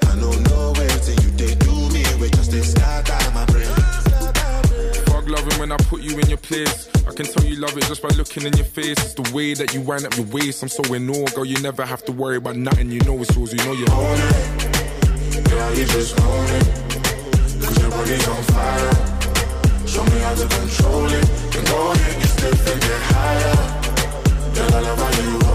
[0.07, 3.84] I know no way till you they do me with just this scatter my brain.
[5.35, 6.87] Loving when I put you in your place.
[7.05, 8.97] I can tell you love it just by looking in your face.
[9.03, 10.63] It's the way that you wind up your waist.
[10.63, 11.43] I'm so in awe, girl.
[11.43, 12.89] You never have to worry about nothing.
[12.89, 13.51] You know it's yours.
[13.51, 15.49] You know you own it.
[15.49, 16.67] Girl, you just own it.
[17.59, 18.93] Cause your body's on fire.
[19.85, 21.25] Show me how to control it.
[21.51, 23.55] Then go ahead, get stiff and get higher.
[24.55, 25.54] Girl, I love how you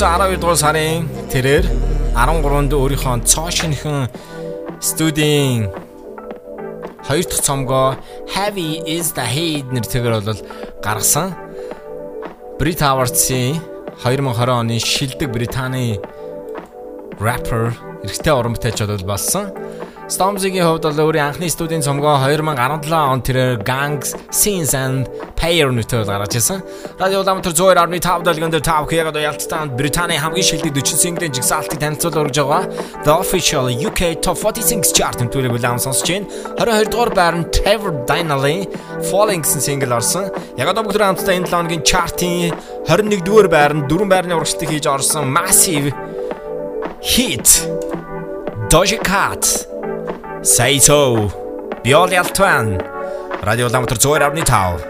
[0.00, 1.66] өнгөрсөн 12 дугаар сарын тэрээр
[2.16, 4.08] 13-нд өөрийнхөө цоо шинхэн
[4.80, 5.68] студийн
[7.04, 8.00] хоёр дахь цомгоо
[8.32, 10.40] Heavy is the Head нэртэйгээр бол
[10.80, 11.36] гаргасан
[12.56, 13.60] Brit Awards-ийн
[14.00, 16.00] 2020 оны шилдэг Британий
[17.20, 19.52] rapper эрэгтэй уран бүтээлч бол болсон.
[20.08, 26.08] Stormzy-гийн хувьд бол өөрийн анхны студийн цомгоо 2017 он тэрээр Gangs, Sins and Payer нэртэй
[26.08, 26.64] гаргаж ирсэн.
[27.00, 31.80] Радио Улаанбаатар 102.5 долгион дээр тав хэрэг одоо ялцтаанд Британий хамгийн шилдэг 40 синглийн жигсаалтыг
[31.80, 32.68] танилцуул урж байгаа.
[33.08, 36.28] The Official UK Top 40 Singles Chart төлөв улаан сонсож байна.
[36.60, 38.68] 22 дугаар байрны Trevor Dynally
[39.08, 40.28] Falling гэсэн сингл орсон.
[40.60, 42.52] Яг одоо бүгд хамтдаа энэ 7 оны чартын
[42.84, 45.96] 21 дугаар байрны дөрвөн байрны урагшлалтыг хийж орсон Massive
[47.00, 47.64] Hit
[48.68, 49.48] Doja Cat
[50.44, 51.32] Say so.
[51.80, 52.76] Биол Ялтван.
[53.40, 54.89] Радио Улаанбаатар 102.5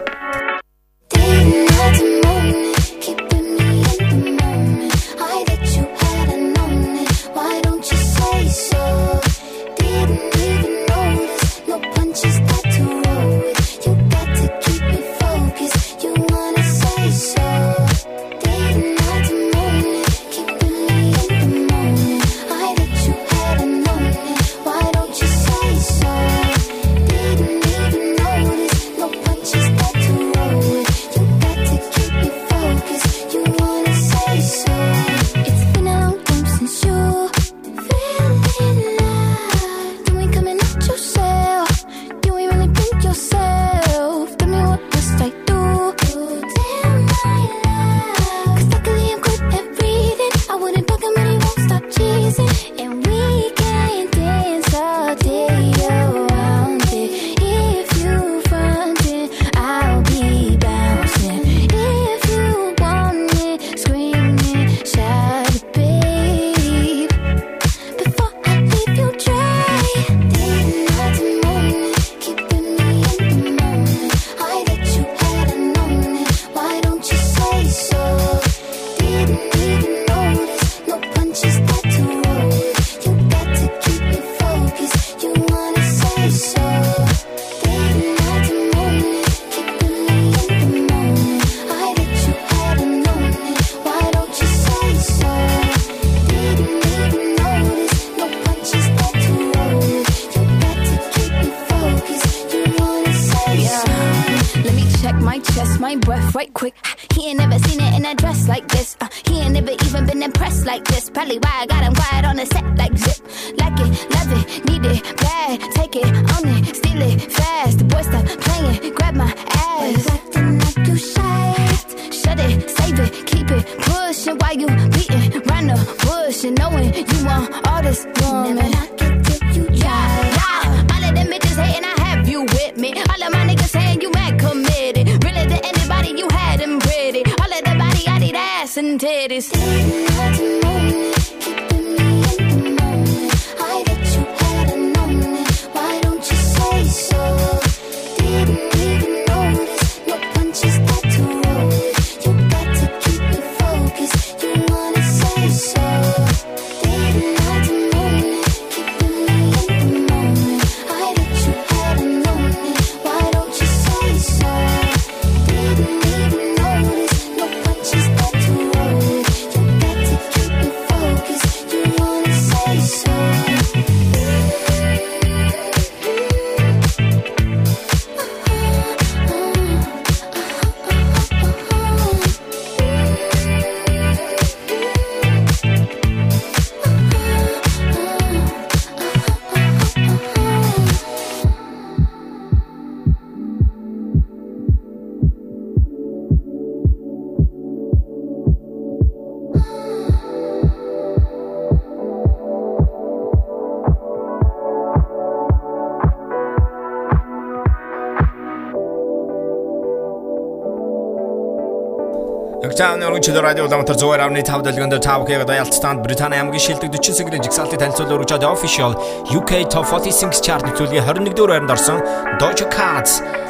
[213.21, 218.33] чөлөө радио уламтар 100.5 дэлгэнд тавхыг даялцсан Британи аймгийн шилдэг 40 сэгэрийн жигсаалтыг танилцуулж өгч
[218.41, 218.97] The Official
[219.29, 222.01] UK Top 40 Singles Chart-ийн 21 дугаар байранд орсон
[222.41, 223.40] Doja Cat.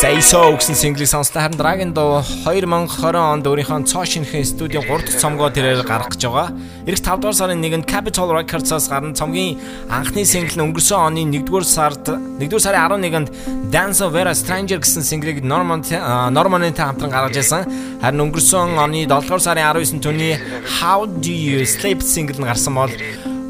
[0.00, 5.04] Say So гэсэн single-ийг сонслоо харин Dragon дуу 2020 онд өөрийнхөө цоо шинхэн студийн 3
[5.04, 6.56] дахь цомгоо тэрээр гаргах гэж байгаа.
[6.88, 9.60] Ирэх 5 дугаар сарын 1-нд Capitol Records-аас гарсан цомгийн
[9.92, 13.28] анхны single нь өнгөрсөн оны 1-р сард 1-р сарын 11-нд
[13.68, 15.84] Dance of Vera Stranger гэсэн single-ийг Norman
[16.32, 17.68] Norman-тай хамтран гаргаж байсан.
[18.00, 20.40] Харин өнгөрсөн оны 7-р сарын 19-нд түүний
[20.80, 22.88] How Do You Sleep single нь гарсан бол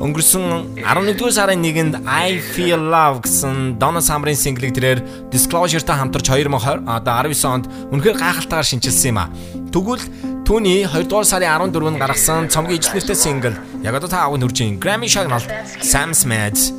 [0.01, 6.89] Өнгөрсөн 11-р сарын 1-нд I Feel Love гэсэн Donna Summer-ын single-ийг тэрээр Disclosure-тай хамтарч 2020
[6.89, 9.29] одоо 19 онд үнэхээр гайхалтайгаар шинчилсэн юм а.
[9.69, 10.01] Тэгвэл
[10.49, 13.53] түүний 2-р сарын 14-нд гаргасан цомгийн ижлэгтэй single
[13.85, 15.45] яг одоо та авах нүржийн Grammy шагналт
[15.85, 16.73] Sam Smith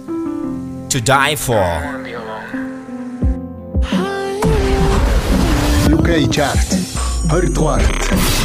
[0.89, 1.77] To Die For
[5.93, 6.69] UK chart
[7.29, 8.40] 20 дугаарт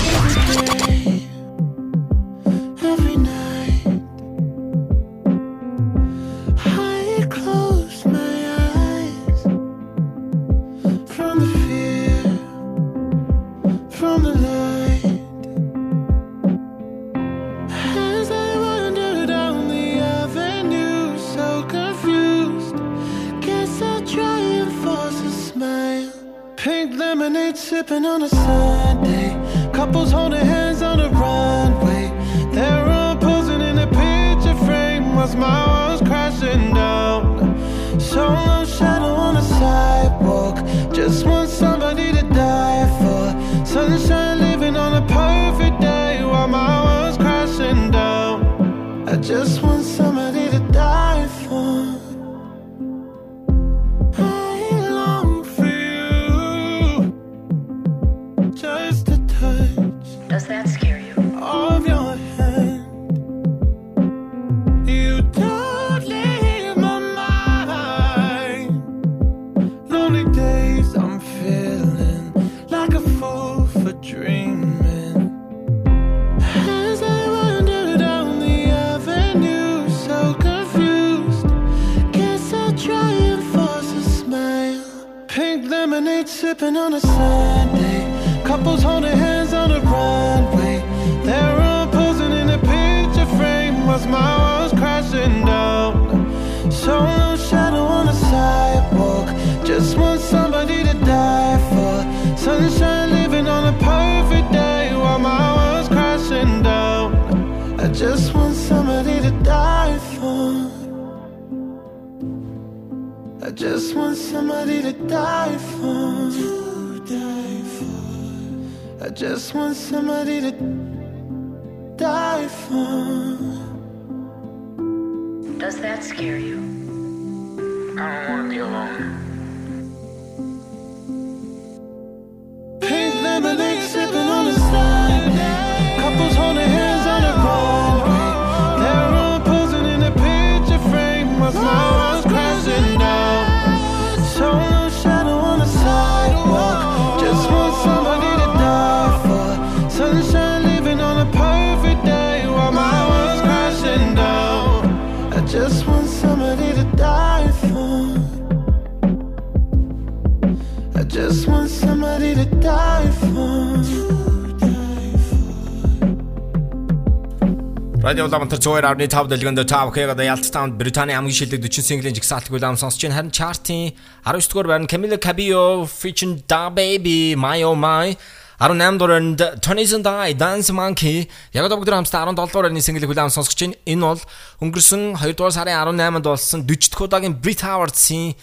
[168.07, 172.55] Радио Ламтар цоор авны 5 дэлгэнд тав хэгэд ялцтаанд Британий хамгийн шилдэг 40 синглийн жигсаалтыг
[172.55, 173.19] улам сонсож байна.
[173.19, 178.15] Харин чартын 19 дугаар байрны Camila Cabello featuring Da Baby My Oh My
[178.63, 183.11] 18 дууранд Tony's and I Dance Monkey яг одоо бүгд хамтдаа 17 дугаар байрны синглийг
[183.11, 183.75] хүлээм сонсож байна.
[183.91, 184.23] Энэ бол
[184.63, 188.39] өнгөрсөн 2 дугаар сарын 18-нд болсон 40 дахь удаагийн Brit Awards-ийн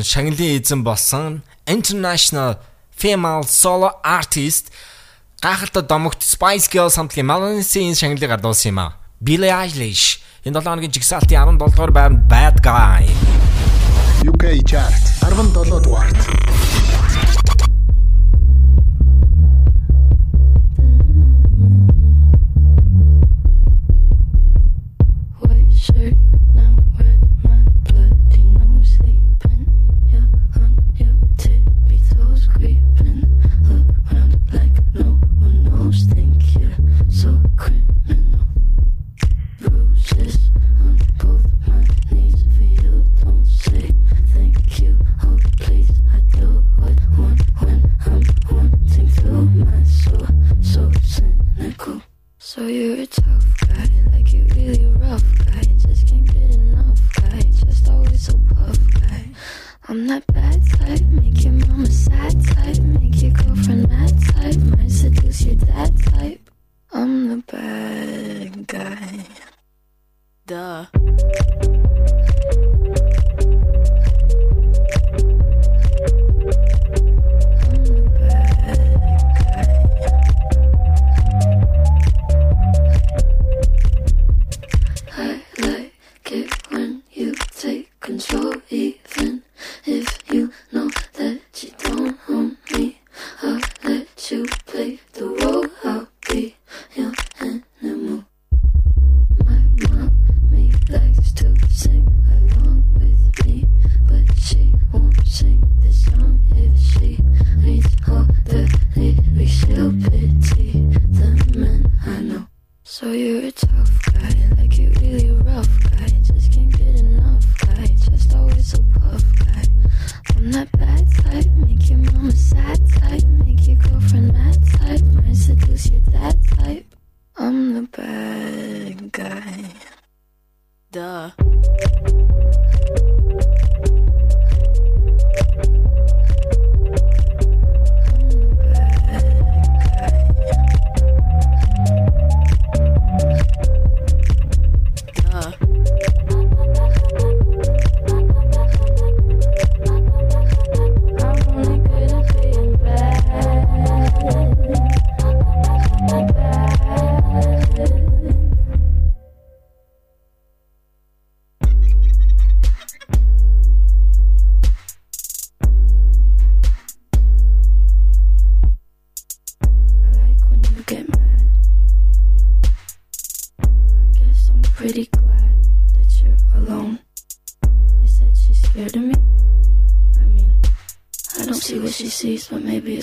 [0.00, 2.56] шагналын эзэн болсон International
[2.96, 4.72] Female Solo Artist
[5.40, 8.92] гайхалтай домогт Spice Girls хамтлагийн Melanie-ийн шагналыг гардуулсан юм аа.
[9.24, 10.20] Billie Eilish.
[10.44, 13.08] Энэ 7 хоногийн жигсаалтын 17 дугаар байранд Bad Guy.
[14.28, 15.04] UK chart.
[15.24, 16.20] 17 дугаарт.
[52.60, 55.62] So you're a tough guy, like you really a rough guy.
[55.78, 59.30] Just can't get enough guy, just always so puff guy.
[59.88, 64.90] I'm that bad type, make your mama sad type, make your girlfriend mad type, might
[64.90, 66.50] seduce your dad type.
[66.92, 69.24] I'm the bad guy.
[70.46, 70.84] Duh.
[88.10, 88.59] 远处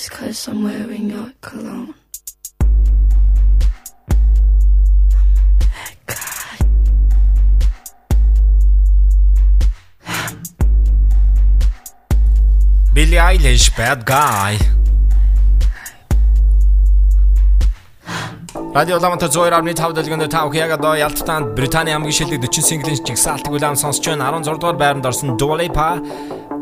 [0.07, 1.93] it's cause I'm wearing your cologne.
[12.93, 14.57] Billie Eilish, bad guy.
[18.73, 23.59] Радио Ламантар 102.5 дэлгэнд та бүхэн яг одоо Ялтатанд Британий хамгийн шилдэг 40 синглэн чигсаалтгүй
[23.59, 24.29] лам сонсч байна.
[24.29, 25.97] 16 дугаар байранд орсон Dua Lipa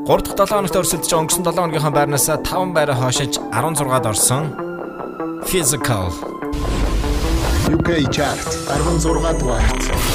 [0.06, 4.43] 3 дахь 7 хоногт өрсөлдөж өнгөрсөн 7 хоногийнхаа байрнаас 5 байраа хоошиж 16-д орсон.
[5.49, 6.14] Physical
[7.74, 9.01] UK chart 16
[9.41, 10.14] дугаарт.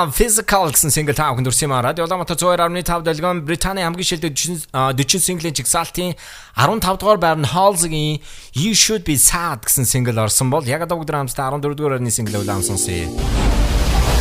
[0.00, 1.84] Love Physical гэсэн single та бүхэнд хүрсэн юм аа.
[1.84, 6.16] Радио Улаанбаатар 102.5 долгион Британий хамгийн шилдэг 40 single-ийн жигсаалтын
[6.56, 8.24] 15 дугаар байрны Halls-ийн
[8.56, 12.08] You Should Be Sad гэсэн single орсон бол яг одоо бүгд хамтдаа 14 дугаар байрны
[12.08, 13.12] single үлэм сонсъё.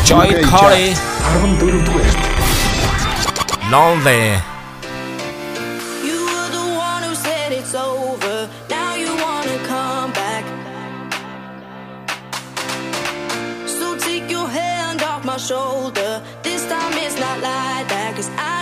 [0.04, 0.92] Joy Corey
[1.48, 2.12] 14 дугаар.
[3.72, 4.59] Lonely
[15.40, 16.22] shoulder.
[16.44, 18.59] This time it's not like that, cause I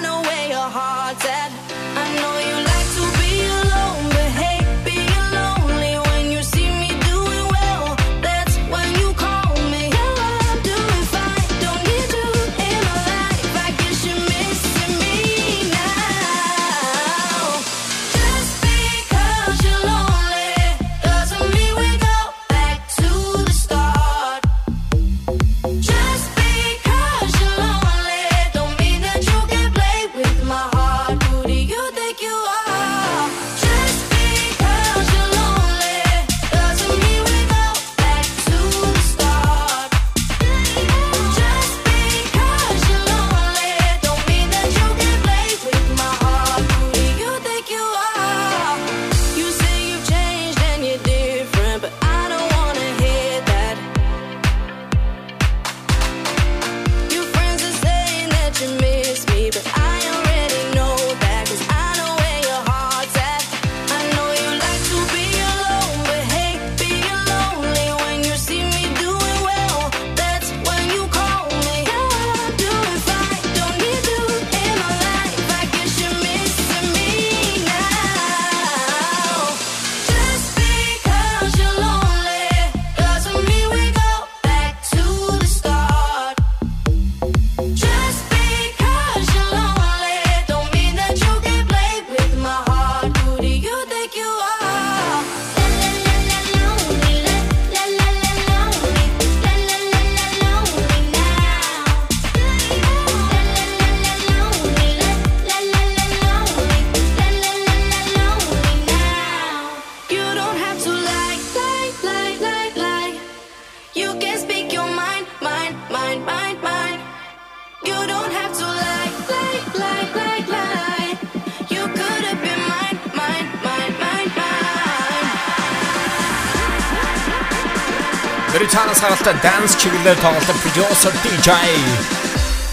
[129.28, 131.52] тоглолт, dance чиглэлээр тоглолт, producer DJ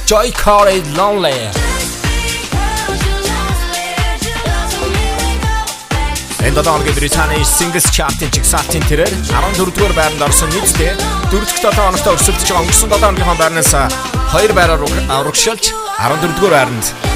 [0.06, 1.50] Joy Corey Lonely.
[6.44, 10.94] Энд дооны Британий Singles Chart-ын жигсаалтын тэрээр 14-р байранд орсон нийтдээ
[11.32, 13.72] 4-р 7 хоногт өрсөлдөж байгаа өнгөрсөн 7 хоногийн байрнаас
[14.36, 17.13] 2 байраар урагшилж 14-р байранд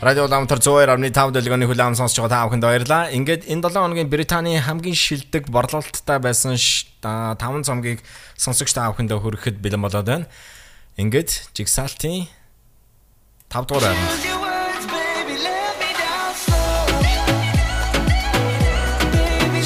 [0.00, 3.12] Радио Ламтар 102.5 дэлгөөний хүлээм сонсож байгаа та бүхэнд баярлалаа.
[3.12, 7.36] Ингээд энэ 7 хоногийн Британий хамгийн шилдэг борлуулалттай байсан 5
[7.68, 8.00] цомгийг
[8.32, 10.24] сонсогч та бүхэндээ хүрэхэд бэлэн болоод байна.
[10.96, 12.32] Ингээд жигсаалтын
[13.52, 14.08] 5 дугаар байранд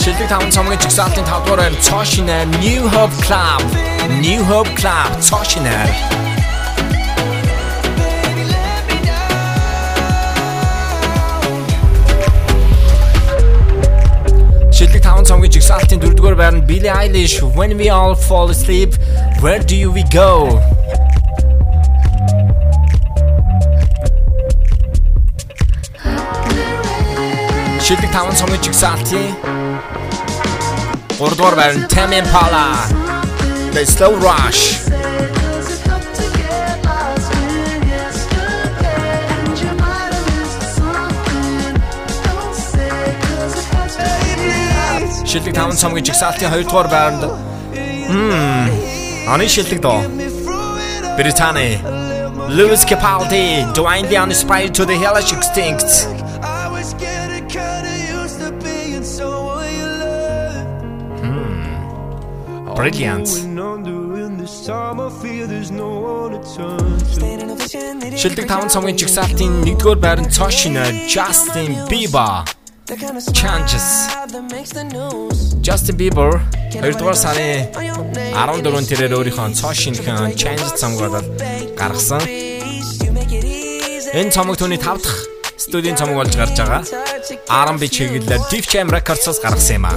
[0.03, 3.62] Шилдэг 5 цомгийн жигсаалтын 5 дугаар байранд Цошинер New Hope Club.
[4.18, 5.14] New Hope Club.
[5.22, 6.34] Цошинер Шилдэг
[15.03, 18.95] 5 цомгийн жигсаалтын 4-р байранд Billie Eilish When We All Fall Asleep
[19.43, 20.32] Where Do We Go
[27.84, 29.28] Шилдэг 5 цомгийн жигсаалтын
[31.20, 32.68] 3-р байранд Tame Impala
[33.76, 34.64] The Slow Rush
[45.35, 47.22] Шилдэг 5 цомгийн жигсаалтын 2 дугаар байранд
[48.07, 48.70] Мм.
[49.32, 49.99] Аны шилдэг доо.
[51.18, 51.82] Британи.
[52.57, 55.91] Lewis Capaldi, Dwayne the Uninspired to the Hellish Extinct.
[61.22, 62.74] Hmm.
[62.78, 63.28] Brilliant.
[68.22, 72.64] Шилдэг 5 цомгийн жигсаалтын 1-р байранд Цошина, Justin Bieber.
[72.85, 74.12] Changes.
[75.62, 76.37] Justin Bieber
[76.68, 81.24] 2-р сарын 14-нд тэрээр өөрийнхөө цоо шинхэн Changes цомгоор
[81.80, 82.20] гаргасан.
[84.12, 85.16] Энэ цомог түүний 5 дахь
[85.57, 86.85] студийн цомог болж гарч байгаа.
[87.49, 89.97] R&B чиглэлээр Def Jam Records-аас гаргасан юм аа.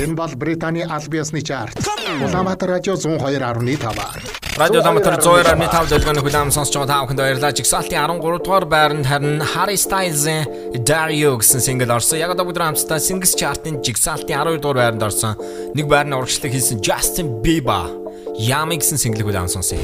[0.00, 1.76] Энэ бол Британий аль биесны чарт.
[2.24, 4.39] Улаанбаатар радио 102.5.
[4.60, 7.56] Радио Дамтар 102.5 дэлгөөний хүлээм сонсож байгаа та бүхэнд баярлалаа.
[7.56, 10.44] Жигсаалтын 13 дугаар байранд харин Harry Styles-ийн
[10.84, 12.20] Dario гэсэн single орсон.
[12.20, 15.40] Яг одоо бүгд хамтдаа Singles Chart-ын жигсаалтын 12 дугаар байранд орсон.
[15.72, 17.88] Нэг байрны урагшлаг хийсэн Justin Bieber
[18.36, 19.80] Yummy гэсэн single хүлээм сонсъё.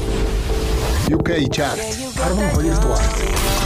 [1.09, 1.81] UK chart
[2.21, 3.56] 12 дугаар.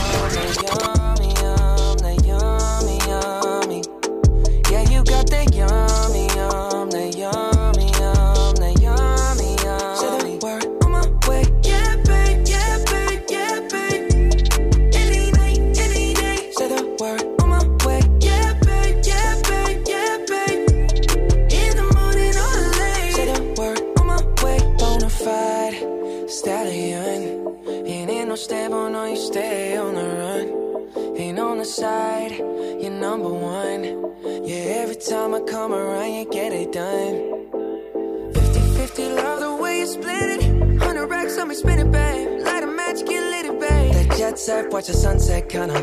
[44.32, 45.78] Jet set, watch the sunset, kinda.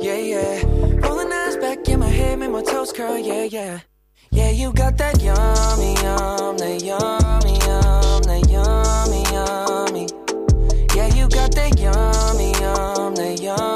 [0.00, 0.62] Yeah, yeah.
[1.00, 3.80] Rolling eyes back in my head, make my toes curl, yeah, yeah.
[4.30, 10.06] Yeah, you got that yummy, yum, that yummy, yum, that yummy, yummy.
[10.94, 13.75] Yeah, you got that yummy, yum, that yummy,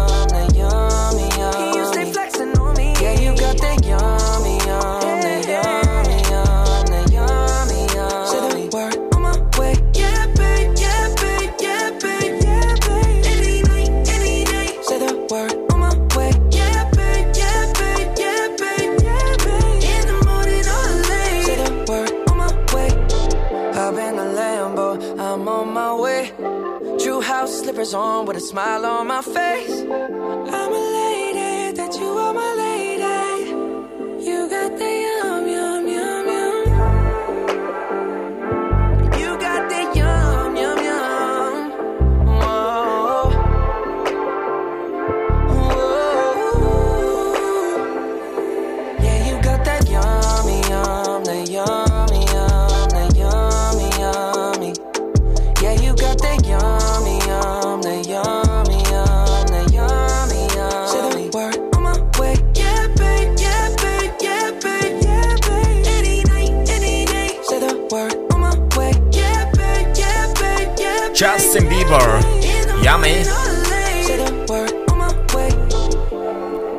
[27.81, 30.60] on with a smile on my face.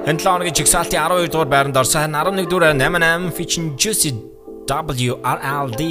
[0.08, 2.00] Энэ 7 хоногийн чигсалтын 12 дугаар байранд орсон.
[2.00, 4.10] Харин 11 дугаар 88 featuring Juicy
[4.64, 5.82] WRLD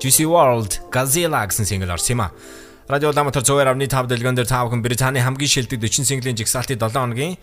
[0.00, 2.32] Juicy World Godzilla гэсэн single орсон юм а.
[2.88, 7.36] Радио Ламатар 102.5 дэлгэн дээр та бүхэн Британий хамгийн шилдэг 40 синглийн жигсаалтын 7 хоногийн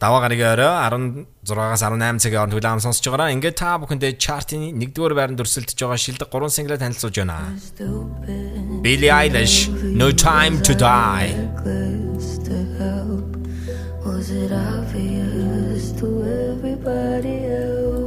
[0.00, 3.36] даваа гарагийн орой 16-аас 18 цагийн хооронд хүлээм сонсож байгаараа.
[3.36, 7.52] Ингээд та бүхэндээ чартын 1-р байранд өрсөлдөж байгаа шилдэг 3 single танилцуулж байна.
[8.80, 11.36] Billie Eilish No Time to Die.
[14.00, 18.00] Was it obvious to everybody else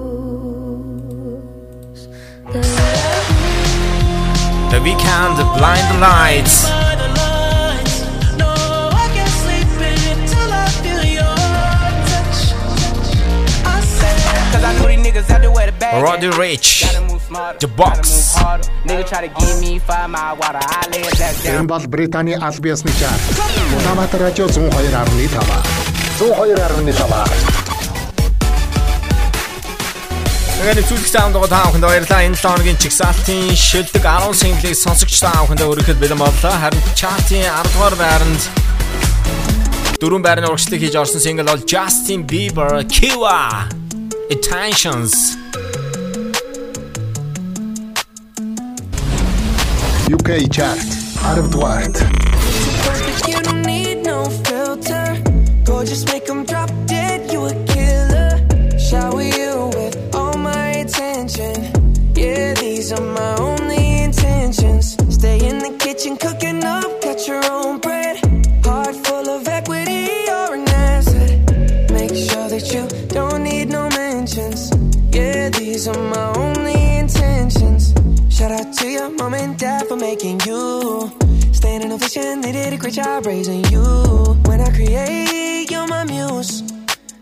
[2.51, 3.13] that
[4.73, 6.65] The Weeknd Blind Lights.
[15.13, 16.03] Niggas out there where the bag.
[16.03, 16.85] Roddy Rich.
[17.59, 18.35] The Box.
[18.85, 20.59] Nigga try to give me five mile water.
[20.61, 21.65] I it back down.
[21.65, 23.21] Энэ бол Британий аль биесны чарт.
[23.77, 25.39] Улаанбаатар радио 102.5.
[26.19, 27.63] 102.5.
[30.63, 32.23] Тэгээд нэвтрүүлэг саунд гоо та бүхэнд баярлалаа.
[32.23, 36.55] Энэ 7 хоногийн чигсалтын шилдэг 10 single-ийг сонсогч та бүхэндээ өргөхөд бэлэн боллоо.
[36.55, 38.41] Харин чартын 10 дугаар байранд
[39.99, 43.82] дөрвөн байрны урагшлыг хийж орсон single бол Justin Bieber Kiwa
[44.29, 45.37] attentions.
[50.11, 50.79] UK chart,
[51.23, 51.51] out of
[53.27, 53.63] you don't
[58.19, 58.79] a.
[58.79, 61.55] Shower you with all my attention.
[62.15, 63.52] Yeah, these are my own.
[79.17, 81.11] Mom and dad for making you.
[81.51, 83.83] Staying in a vision, they did a great job raising you.
[84.45, 86.61] When I create, you're my muse.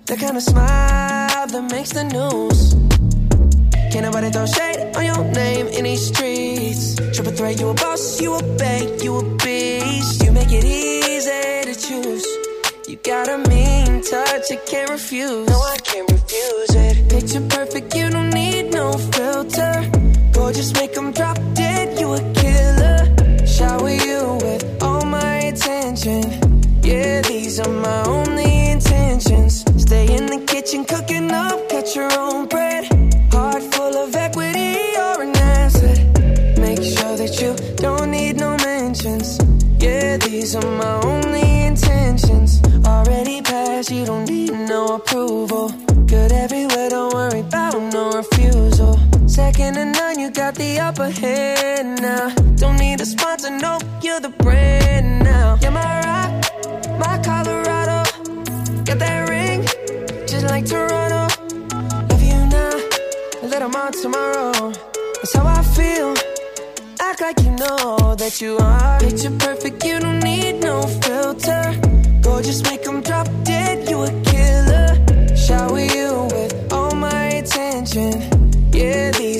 [0.05, 2.75] The kind of smile that makes the news.
[3.91, 6.95] Can't nobody throw shade on your name in these streets.
[7.13, 10.23] Triple threat, you a boss, you a bank, you a beast.
[10.23, 12.25] You make it easy to choose.
[12.87, 15.47] You got a mean touch, you can't refuse.
[15.47, 17.09] No, I can't refuse it.
[17.09, 20.00] Picture perfect, you don't need no filter.
[20.51, 22.99] Gorgeous, make 'em drop dead, you a killer.
[23.45, 26.23] Shower you with all my attention.
[26.83, 29.63] Yeah, these are my only intentions.
[29.77, 32.83] Stay in the kitchen, cooking up, got your own bread.
[33.31, 35.99] Heart full of equity, you're an asset.
[36.57, 39.37] Make sure that you don't need no mentions.
[39.79, 42.59] Yeah, these are my only intentions.
[42.85, 45.71] Already passed, you don't need no approval.
[46.07, 48.99] Good everywhere, don't worry about no refusal.
[49.31, 52.35] Second to none, you got the upper hand now.
[52.57, 55.57] Don't need a sponsor, no, you're the brand now.
[55.61, 56.31] You're my rock,
[56.99, 58.03] my Colorado.
[58.83, 59.61] Got that ring,
[60.27, 61.33] just like Toronto.
[62.09, 62.75] Love you now,
[63.41, 64.73] a little more tomorrow.
[65.15, 66.13] That's how I feel.
[66.99, 68.99] Act like you know that you are.
[68.99, 71.73] Picture perfect, you don't need no filter.
[72.21, 74.30] Gorgeous, make 'em drop dead, you a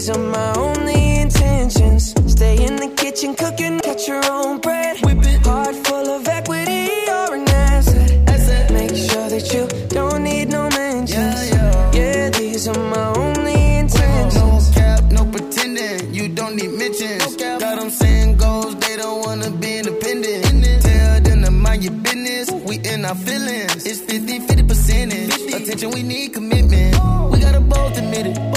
[0.01, 2.15] these are my only intentions.
[2.25, 4.99] Stay in the kitchen, cooking, cut your own bread.
[5.05, 5.45] Whip it.
[5.45, 8.71] Heart full of equity, you're an asset.
[8.71, 11.13] Make sure that you don't need no mentions.
[11.13, 14.71] Yeah, yeah yeah these are my only intentions.
[14.73, 16.11] No cap, no pretending.
[16.11, 17.35] You don't need mentions.
[17.35, 20.81] Got them saying goals, they don't wanna be independent.
[20.81, 22.49] Tell them to mind your business.
[22.49, 23.85] We in our feelings.
[23.85, 25.53] It's 50 50 percentage.
[25.53, 26.95] Attention, we need commitment.
[27.29, 28.50] We gotta both admit it.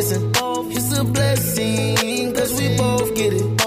[0.00, 0.20] It's a
[1.04, 3.57] blessing, cause we both get it.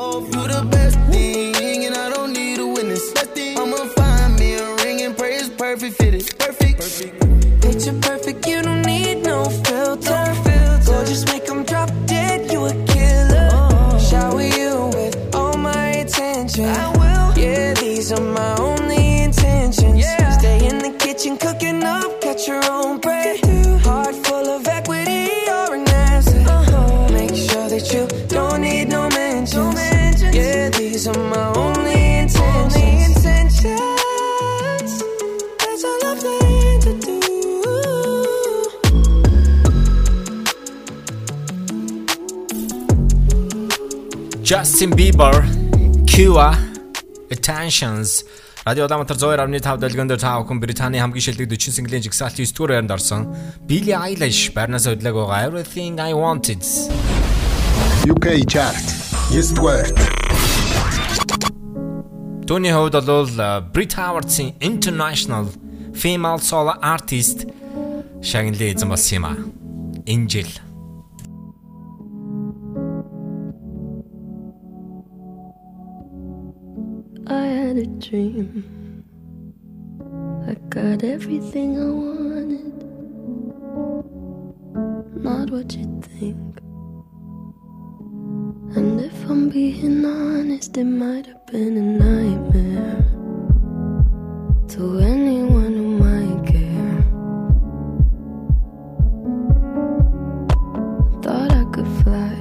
[44.82, 45.46] Justin Bieber,
[46.08, 46.58] Cua,
[47.30, 48.26] Attentions
[48.66, 52.82] Радио Даматар 102.5 дэлгэн дээр та бүхэн Британий хамгийн шилдэг 40 синглийн жигсаалтын 9 дугаар
[52.82, 53.30] байранд орсон.
[53.70, 56.66] Billie Eilish барнаас өдлөг байгаа Everything I Wanted.
[58.10, 58.82] UK chart.
[59.30, 59.86] 9 дугаар.
[62.50, 63.30] Түүний хувьд бол
[63.70, 65.46] Brit Howard-ийн International
[65.94, 67.46] Female Solo Artist
[68.26, 69.38] шагналын эзэн болсон юм а.
[70.10, 70.71] Энэ жил.
[77.72, 79.06] Had a dream.
[80.46, 82.78] I got everything I wanted.
[85.24, 86.60] Not what you think.
[88.76, 93.06] And if I'm being honest, it might have been a nightmare
[94.74, 97.04] to anyone who might care.
[101.22, 102.36] Thought I could fly.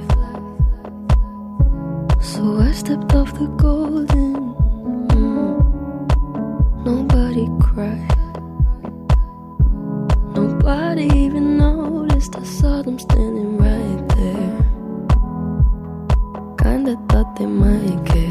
[2.21, 3.80] So I stepped off the golden.
[12.61, 14.51] Saw them standing right there.
[16.61, 18.30] Kinda thought they might care.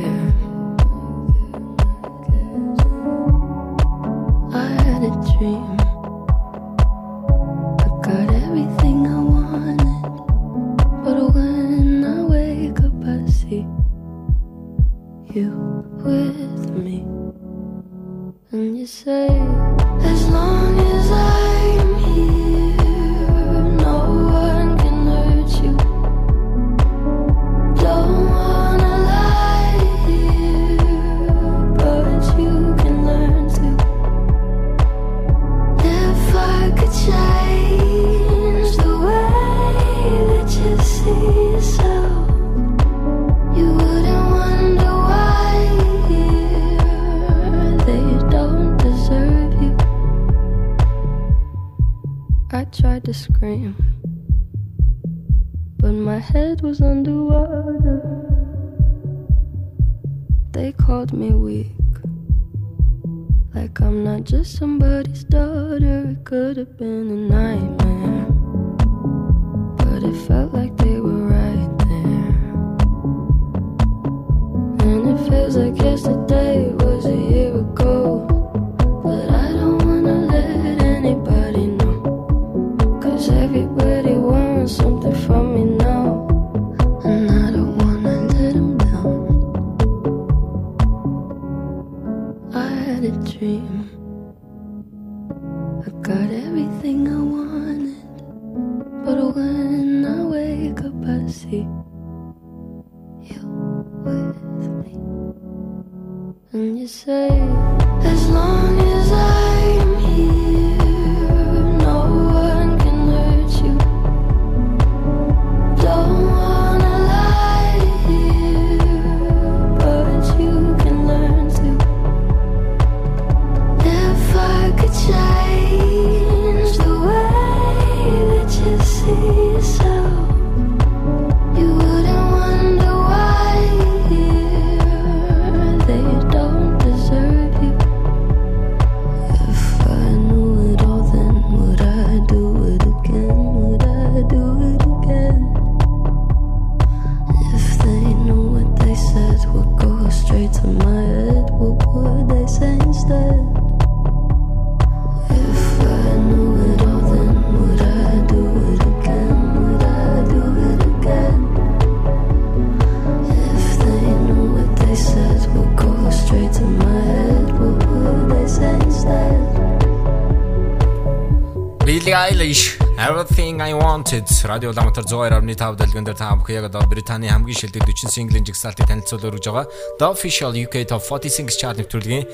[174.51, 178.83] Радио ламтар 102.5 дэлгэн дээр та бүхэн яг одоо Британий хамгийн шилдэг 40 синглийн жигсаалтыг
[178.91, 179.71] танилцуулж өргөж байгаа.
[180.03, 182.27] The Official UK Top 40 Singles Chart нэвтрүүлгийн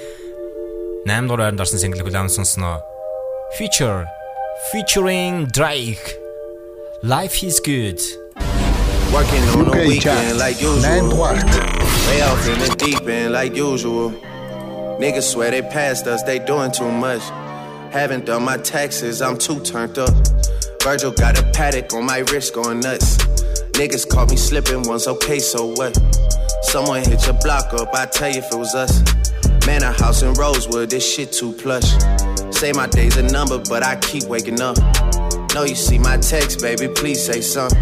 [1.05, 2.81] 8 дугаар байранд орсон single хүлээн сонсноо.
[3.61, 4.09] Feature
[4.73, 6.17] featuring Drake
[7.05, 8.01] Life is good.
[9.13, 10.41] Working on UK weekend chart.
[10.41, 10.97] like usual.
[12.09, 14.09] Way off in the deep end like usual.
[14.97, 17.21] Niggas swear they passed us, they doing too much.
[17.93, 20.17] Haven't done my taxes, I'm too turned up.
[20.87, 23.17] Virgil got a Patek on my wrist going nuts.
[23.73, 25.99] Niggas caught me slipping once, okay, so what?
[26.63, 29.03] Someone hit your block up, I tell you if it was us.
[29.67, 31.91] Man, a house in Rosewood, this shit too plush.
[32.55, 34.79] Say my day's a number, but I keep waking up.
[35.55, 37.81] Know you see my text, baby, please say something.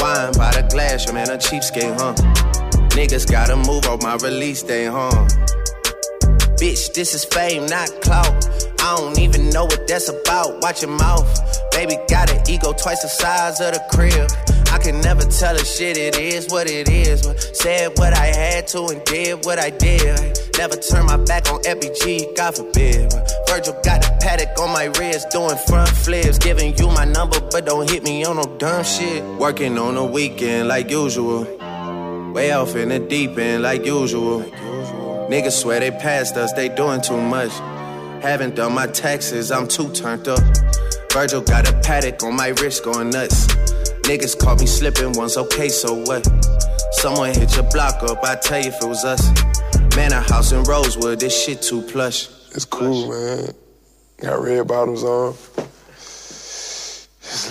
[0.00, 2.14] Wine by the glass, your man a cheapskate, huh?
[2.96, 5.10] Niggas gotta move on my release day, huh?
[6.56, 8.48] Bitch, this is fame, not clout.
[8.80, 10.62] I don't even know what that's about.
[10.62, 11.28] Watch your mouth.
[11.80, 14.28] Baby got an ego twice the size of the crib.
[14.70, 17.26] I can never tell a shit, it is what it is.
[17.26, 20.38] But said what I had to and did what I did.
[20.58, 23.10] Never turn my back on FBG, God forbid.
[23.48, 26.36] Virgil got the Patek on my wrist, doing front flips.
[26.36, 29.24] Giving you my number, but don't hit me on no dumb shit.
[29.38, 31.44] Working on the weekend like usual.
[32.34, 34.42] Way off in the deep end like usual.
[35.30, 37.52] Niggas swear they passed us, they doing too much.
[38.22, 40.40] Haven't done my taxes, I'm too turned up.
[41.12, 43.46] Virgil got a Patek on my wrist going nuts.
[44.06, 46.26] Niggas caught me slipping once, okay, so what?
[46.92, 49.22] Someone hit your block up, I tell you if it was us.
[49.96, 52.28] Man, a house in Rosewood, this shit too plush.
[52.54, 53.52] It's cool, man.
[54.20, 55.34] Got red bottoms on.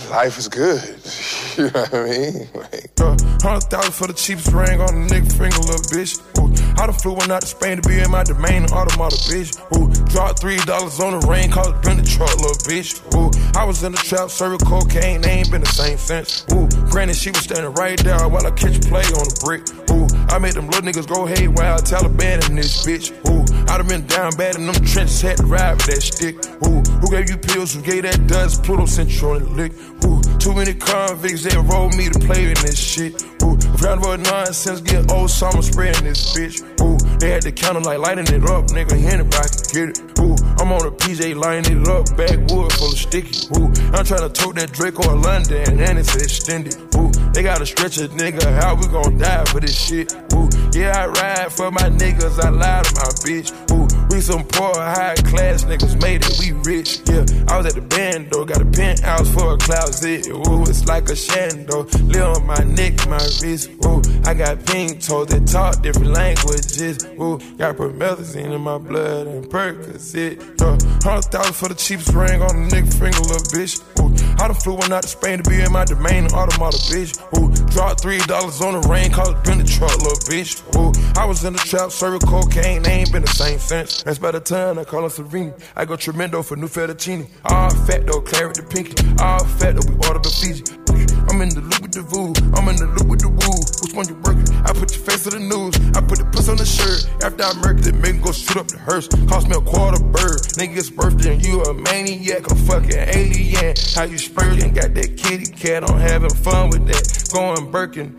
[0.10, 0.82] Life is good.
[1.58, 2.48] You know what I mean?
[2.54, 6.16] Like, Uh, Hundred thousand for the cheapest ring on a nigga finger, little bitch.
[6.40, 6.48] Ooh,
[6.80, 9.52] I done flew one out to Spain to be in my domain, automata, bitch.
[9.76, 13.04] Ooh, dropped three dollars on the rain, called it been the truck, little bitch.
[13.14, 13.28] Ooh,
[13.60, 16.46] I was in the trap, serving cocaine, they ain't been the same since.
[16.54, 19.68] Ooh, granted, she was standing right there while I catch play on the brick.
[19.92, 23.12] Ooh, I made them little niggas go haywire, Taliban in this bitch.
[23.28, 26.40] Ooh, I done been down bad in them trenches, had to ride with that stick.
[26.64, 29.74] Ooh, who gave you pills, who gave that dust, Pluto on the lick.
[30.08, 33.22] Ooh, too many convicts, that rolled me to play in this shit.
[33.44, 36.64] Ooh, round about nonsense, get old summer spreading this bitch.
[36.82, 40.20] Ooh, they had to count 'em like lighting it up, nigga, anybody can get it.
[40.20, 43.36] Ooh, I'm on a PJ lining it up, backwood full of sticky.
[43.58, 46.76] Ooh, I'm trying to tote that Draco in London, and it's extended.
[46.96, 50.14] Ooh, they gotta stretch a nigga out, we gon' die for this shit.
[50.34, 53.52] Ooh, yeah, I ride for my niggas, I lie to my bitch.
[53.72, 57.02] Ooh, we some poor, high class niggas made it, we rich.
[57.06, 60.28] Yeah, I was at the band though, got a penthouse for a closet.
[60.28, 63.70] Ooh, it's like a shando, live on my neck, my wrist.
[63.86, 67.06] Ooh, I got pink toes that talk different languages.
[67.20, 70.62] Ooh, got promethazine in my blood and Percocet.
[70.62, 73.80] Uh, hundred thousand for the cheapest ring on the nigga finger, little bitch.
[74.00, 74.10] Ooh,
[74.42, 77.14] I done flew one out to Spain to be in my domain, automata, bitch.
[77.38, 80.60] Ooh, dropped three dollars on the rain, called it been the truck, little bitch.
[80.76, 84.04] Ooh, I was in the trap, serving cocaine, they ain't been the same since.
[84.04, 85.54] That's by the time I call her Serena.
[85.76, 87.28] I go tremendo for new fettuccine.
[87.46, 88.96] All fat though, claret the pinky.
[89.22, 91.19] All fat though, we order the Fiji.
[91.28, 92.32] I'm in the loop with the voo.
[92.56, 93.58] I'm in the loop with the woo.
[93.84, 94.48] Which one you working?
[94.64, 95.76] I put your face to the news.
[95.98, 97.10] I put the puss on the shirt.
[97.24, 99.08] After I murdered it, make go shoot up the hearse.
[99.28, 100.40] Cost me a quarter bird.
[100.56, 103.76] Nigga's birthday and you a maniac, a fucking alien.
[103.96, 104.74] How you spurting?
[104.74, 107.04] Got that kitty cat on having fun with that.
[107.34, 108.16] Going Birkin.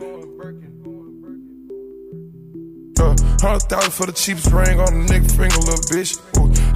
[3.01, 6.21] Uh, hundred thousand for the cheapest ring on a nigga finger, little bitch.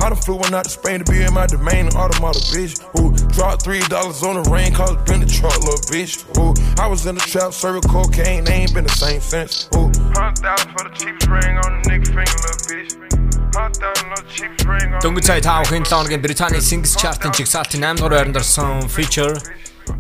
[0.01, 2.75] I done flew one out to Spain to be in my domain, automata, bitch.
[3.01, 6.23] Ooh, dropped three dollars on the rain, it been the truck, little bitch.
[6.39, 9.69] Ooh, I was in the trap, serving cocaine, they ain't been the same since.
[9.77, 12.93] Ooh, hundred thousand for the cheapest ring on a nigga finger, little bitch.
[12.95, 13.25] The.
[13.55, 19.39] Дөнгөж 5 хин 7 хоногийн Британий Singles Chart-ын жигсаалтын 8 дугаар байранд орсон feature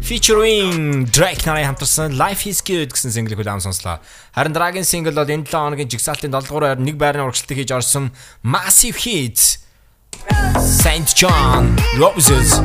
[0.02, 4.02] featuring Drake нарын хамтарсан Life is Good гэсэн single-ийг удаан сонслоо.
[4.34, 7.70] Харин дараагийн single бол энэ 7 хоногийн жигсаалтын 7 дугаар байранд нэг байрны урагшилтыг хийж
[7.70, 8.10] орсон
[8.42, 9.63] Massive Hits
[10.60, 12.58] SAINt JHN Roses.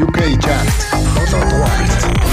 [0.00, 0.68] UK chart,
[1.30, 2.31] not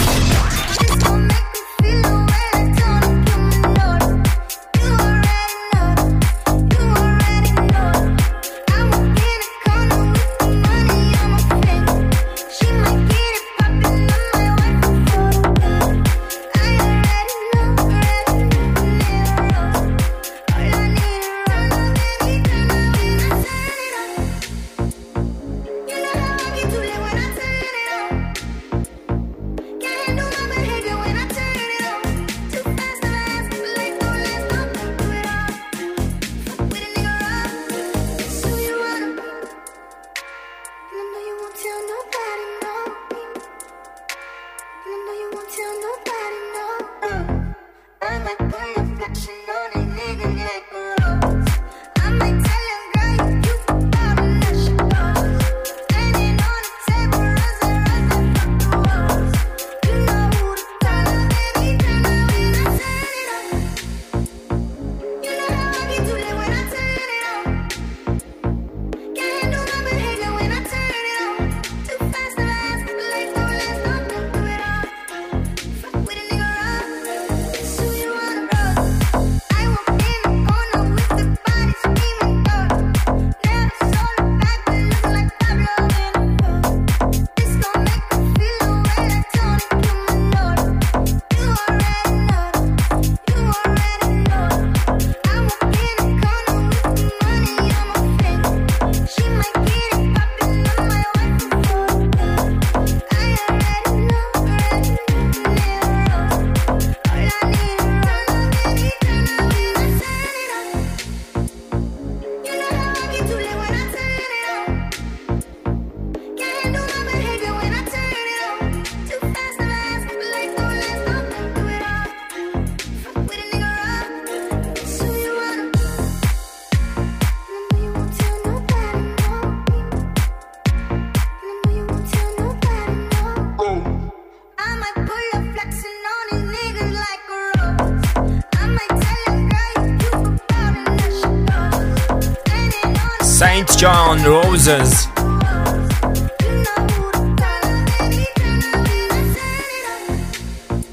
[144.49, 145.07] Roses.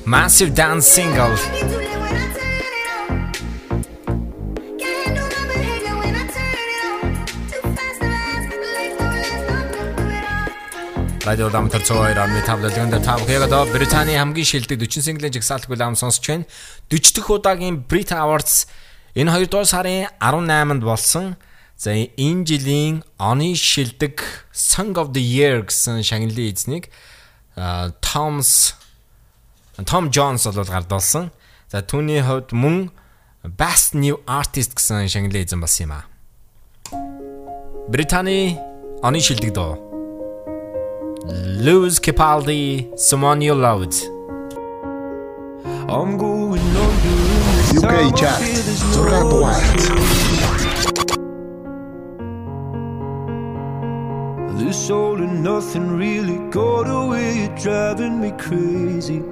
[0.05, 1.37] Massive dance single.
[11.25, 15.97] Радио Дамтар 102.5 дэлгэнд та бүхэн яг одоо Британий хамгийн шилдэг 40 синглийн жигсаалтгүй лам
[15.97, 16.45] сонсч байна.
[16.93, 18.69] 40 дахь удаагийн Brit Awards
[19.17, 21.41] энэ 2 дугаар сарын 18-нд болсон.
[21.77, 26.89] За энэ жилийн оны шилдэг Song of the Year гэсэн шагналын эзнийг
[28.01, 28.73] Tom's
[29.85, 31.29] Tom Jones бол гардуулсан.
[31.69, 32.89] За түүний хувьд мөн
[33.45, 36.09] Best New Artist гэсэн шагналын эзэн болсон юм а.
[37.93, 38.57] Британий
[39.05, 39.77] оны шилдэг дуу
[41.61, 43.95] Lewis Capaldi, Someone You Loved.
[45.93, 50.56] I'm going under UK chart 6 дугаарт
[54.57, 59.23] This all and nothing really got away, oh, you're driving me crazy.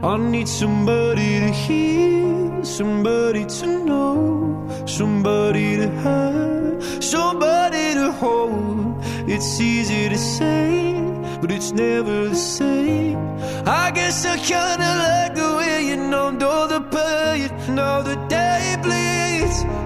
[0.00, 9.02] I need somebody to hear, somebody to know, somebody to have, somebody to hold.
[9.28, 10.94] It's easy to say,
[11.40, 13.18] but it's never the same.
[13.66, 17.50] I guess I kinda like the way you numbed all the pain.
[17.74, 19.21] Now the day bleeds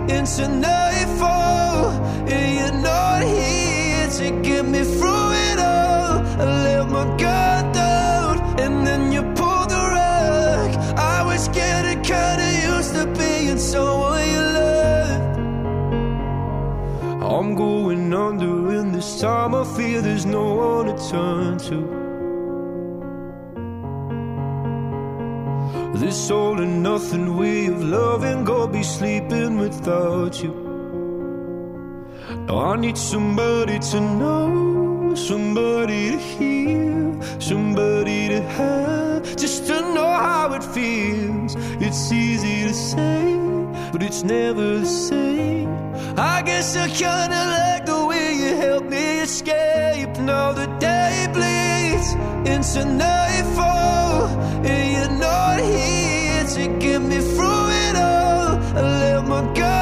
[0.09, 1.91] into nightfall,
[2.29, 6.23] and you're not here to get me through it all.
[6.41, 10.71] I let my guard down, and then you pulled the rug.
[10.97, 15.39] I was getting kinda used to being someone you loved.
[17.23, 22.06] I'm going under, and this time I fear there's no one to turn to.
[25.95, 30.55] This all and nothing way of loving, go be sleeping without you.
[32.47, 40.13] Now I need somebody to know, somebody to hear, somebody to have, just to know
[40.29, 41.57] how it feels.
[41.81, 43.37] It's easy to say,
[43.93, 45.69] but it's never the same.
[46.17, 50.17] I guess I kinda like the way you help me escape.
[50.19, 52.09] Now the day bleeds
[52.53, 54.29] into nightfall,
[55.37, 58.59] you're here to get me through it all.
[58.77, 59.76] I let my guard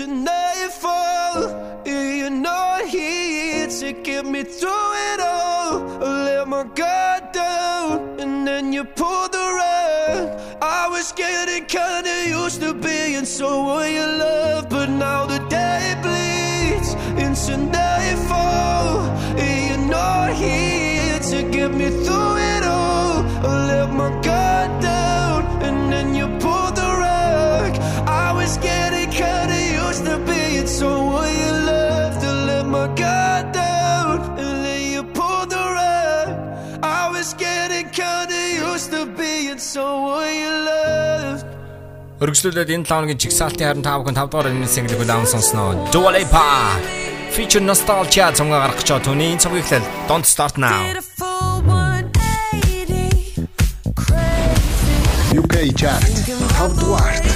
[0.00, 1.48] into nightfall.
[1.86, 6.04] and You're not here to get me through it all.
[6.04, 10.40] I let my guard down, and then you pulled the rug.
[10.62, 15.37] I was getting kinda used to being someone you love, but now the
[32.78, 36.28] my guard down, and then you pulled the rug.
[36.82, 38.38] I was getting kinda
[38.70, 41.46] used to being someone you loved.
[42.22, 45.90] Өргөжлүүлээд энэ 7 хоногийн чигсалтын харин 5 хүн 5 дугаар энэ single-ийг даун сонсноо.
[45.94, 46.46] Dua Lipa
[47.34, 50.82] feature nostalgia цомгоо гаргах гэж түүний энэ цомгийг хэлэл Don't start now.
[55.40, 56.02] UK chart
[56.58, 57.27] 5 дугаарт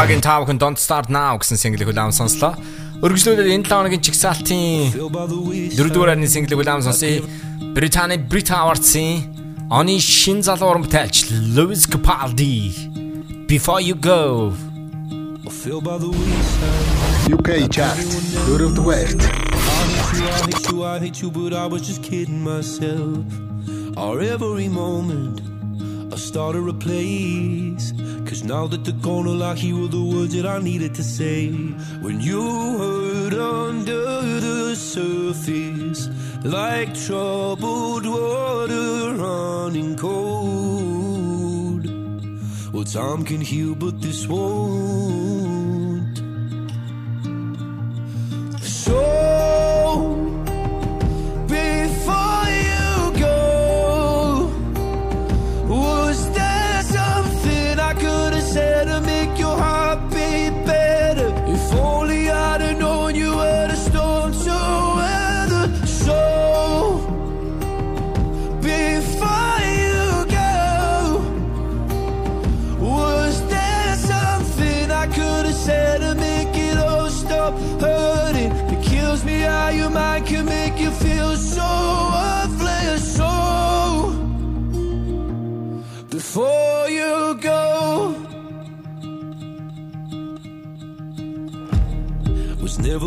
[0.00, 2.56] Tao Can Don't Start Now гэсэн single хүлээм сонслоо.
[3.04, 7.20] Өргөжлүүлээд энэ 7 хоногийн чигсалтын 4-р арны single хүлээм сонсъё.
[7.76, 9.28] Британий Brit Awards-ийн
[9.68, 12.72] оны шин залуу уран бүтээлч Lewis Capaldi
[13.44, 14.56] Before You Go
[17.28, 18.00] UK chart
[18.48, 23.20] дөрөвдүгээрт I hate you, I hate you, but I was just kidding myself.
[24.00, 25.44] Our every moment,
[26.12, 27.92] I started a place.
[28.26, 31.48] Cause now that the corner I hear were the words that I needed to say.
[32.00, 32.42] When you
[32.78, 36.08] hurt under the surface,
[36.44, 41.86] like troubled water running cold.
[42.72, 45.49] Well, time can heal, but this won't.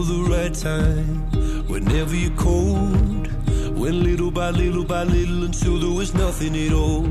[0.06, 1.68] The right time.
[1.68, 3.28] Whenever you're cold,
[3.78, 7.08] went little by little by little until there was nothing at all.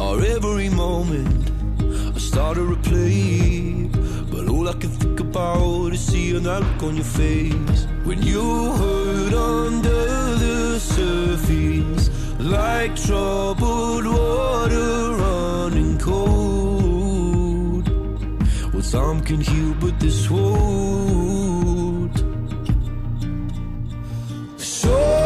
[0.00, 1.50] Our every moment,
[2.14, 3.88] I started to play,
[4.30, 8.72] but all I can think about is seeing that look on your face when you
[8.72, 10.04] hurt under
[10.44, 17.88] the surface, like troubled water running cold.
[18.72, 21.41] Well, time can heal, but this won't.
[24.92, 25.21] So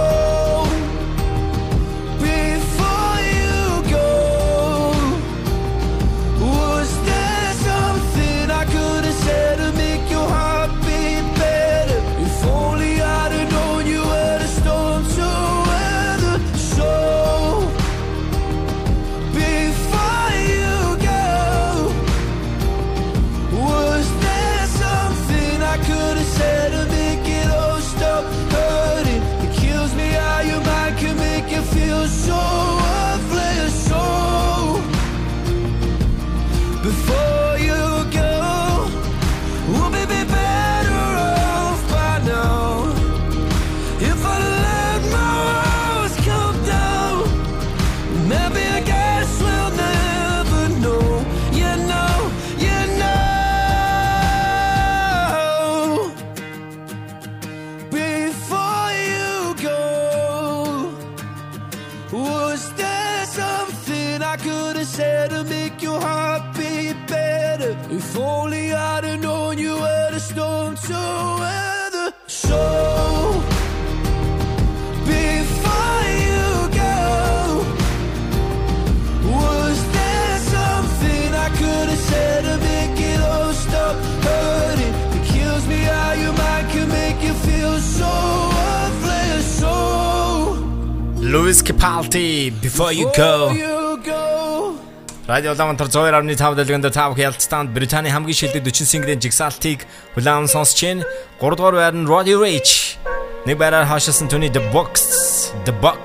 [91.37, 94.81] Lewis Capaldi Before You Go.
[95.29, 99.85] Радио Улаанбаатар 102.5 дэлгэнд тав хялтстанд Британий хамгийн шилдэг 40 синглийн жигсаалтыг
[100.17, 101.05] хүлээн сонсч байна.
[101.41, 102.97] 3 дугаар байр нь Roddy Rich.
[103.45, 106.05] Нэг байраар хаашаасан түүний The Box, The Box.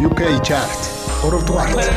[0.00, 0.80] UK chart
[1.20, 1.92] дөрөвдүгээрт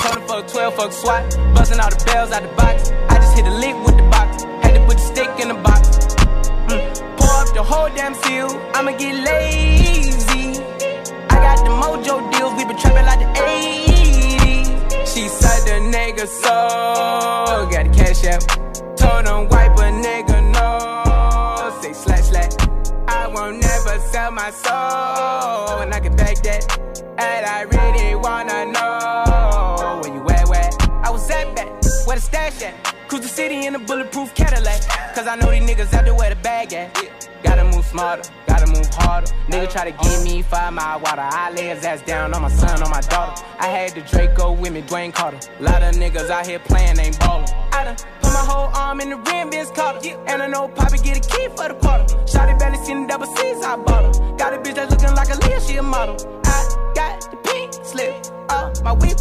[0.00, 1.24] Calling for a 12 fuck swat.
[1.52, 2.88] Busting all the bells out the box.
[3.12, 4.48] I just hit a lick with the box.
[4.64, 5.71] Had to put the stick in the box.
[7.54, 8.48] The whole damn seal.
[8.74, 10.58] I'ma get lazy.
[11.28, 12.54] I got the mojo deals.
[12.54, 15.06] We been trapping like the 80s.
[15.06, 17.68] She said the nigga so.
[17.70, 18.42] Got the cash out.
[18.96, 21.80] Told him wipe a nigga no.
[21.82, 22.52] Say slash slash.
[23.06, 25.82] I won't never sell my soul.
[25.82, 26.78] And I can back that.
[27.18, 27.64] And I
[32.06, 32.74] Where the stash at?
[33.06, 34.80] Cruise the city in a bulletproof Cadillac.
[35.14, 37.28] Cause I know these niggas out there where the bag at.
[37.44, 39.30] Gotta move smarter, gotta move harder.
[39.48, 41.22] Nigga try to give me five mile water.
[41.22, 43.44] I lay his ass down on my son, on my daughter.
[43.60, 45.38] I had the Draco with me, Dwayne Carter.
[45.60, 47.48] Lot of niggas out here playing, ain't ballin'.
[47.72, 50.16] I done put my whole arm in the rim, Vince Carter.
[50.26, 52.04] And I know Poppy get a key for the quarter.
[52.24, 54.36] Shotty belly seen the double C's, I bought her.
[54.36, 56.16] Got a bitch that's looking like a Leah, she a model.
[56.46, 59.18] I got the pink slip, uh, my whip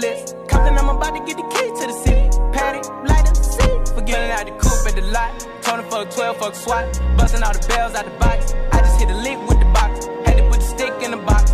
[0.00, 2.30] Call something, I'm about to get the key to the city.
[2.56, 3.94] Patty, light up the city.
[3.94, 5.46] Forgetting out the coupe at the lot.
[5.60, 6.86] Tony fuck 12, fuck SWAT.
[7.18, 8.54] Busting all the bells out the box.
[8.72, 10.06] I just hit a lick with the box.
[10.24, 11.52] Had to put the stick in the box.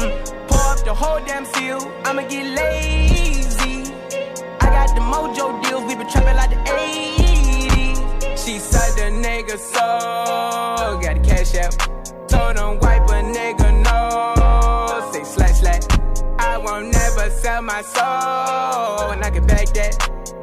[0.00, 0.48] Mm.
[0.48, 1.80] Pour up the whole damn seal.
[2.06, 3.92] I'ma get lazy.
[4.64, 5.84] I got the mojo deals.
[5.84, 8.46] We been trapping like the 80s.
[8.46, 11.00] She said the nigga so.
[11.02, 11.76] Got the cash out.
[12.28, 13.67] Told him wipe a nigga
[17.48, 19.10] never my soul.
[19.12, 19.94] And I can back that.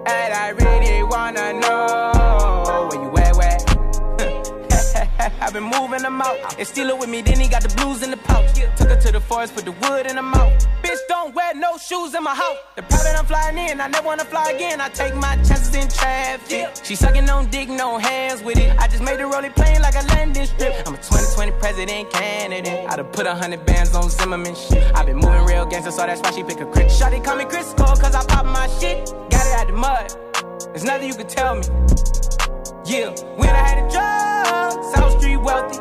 [0.08, 2.15] And I really wanna know
[5.46, 6.58] I've been moving them out.
[6.58, 8.52] And steal it with me, then he got the blues in the pouch.
[8.78, 10.52] Took her to the forest, put the wood in her mouth.
[10.82, 12.58] Bitch, don't wear no shoes in my house.
[12.76, 14.82] The private I'm flying in, I never wanna fly again.
[14.82, 16.84] I take my chances in traffic.
[16.84, 18.76] She sucking on dick, no hands with it.
[18.80, 20.74] I just made her roll it plain like a landing strip.
[20.88, 22.90] I'm a 2020 president candidate.
[22.90, 24.84] I done put a hundred bands on Zimmerman shit.
[24.96, 26.88] i been moving real gangster, so that's why she pick a crit.
[26.88, 29.06] Shawty call me Chris Cole, cause I pop my shit.
[29.30, 30.70] Got it out the mud.
[30.70, 32.25] There's nothing you can tell me.
[32.86, 35.80] Yeah, when I had a job, South Street wealthy.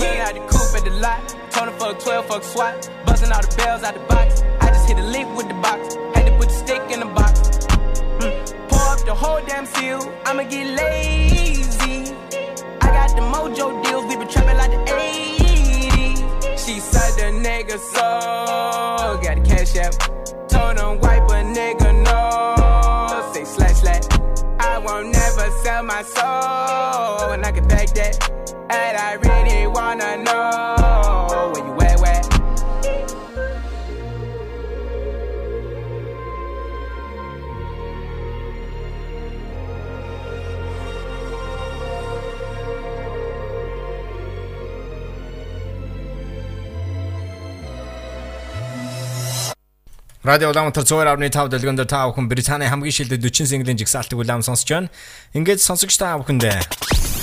[0.00, 1.20] Yeah, out the coupe at the lot.
[1.50, 2.90] Tony fuck 12, fuck SWAT.
[3.04, 4.40] Busting all the bells out the box.
[4.62, 5.96] I just hit a lick with the box.
[6.14, 7.38] Had to put the stick in the box.
[8.16, 8.68] Mm.
[8.70, 10.00] Pour up the whole damn seal.
[10.24, 12.14] I'ma get lazy.
[12.80, 14.06] I got the mojo deals.
[14.06, 16.64] We been trapping like the 80s.
[16.64, 19.20] She said the nigga so.
[19.22, 20.48] Got the cash out.
[20.48, 21.23] Told him wipe
[26.04, 27.32] soul.
[27.32, 28.30] And I can back that.
[28.70, 31.23] And I really wanna know
[50.24, 54.88] Радио Улаанбаатар 102.5 дэлгэнд та бүхэн Британий хамгийн шилдэг 40 синглийн жигсаалтыг улаам сонсож байна.
[55.36, 56.64] Ингээд сонсогч та бүхэндээ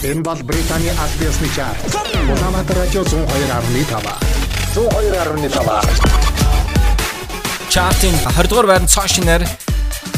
[0.06, 1.82] Энэ бол Британий аль биесны чарт.
[1.82, 4.06] Улаанбаатар радио 102.5.
[4.78, 7.74] 102.5.
[7.74, 9.50] Чартын 20 дугаар байранд цаашинаар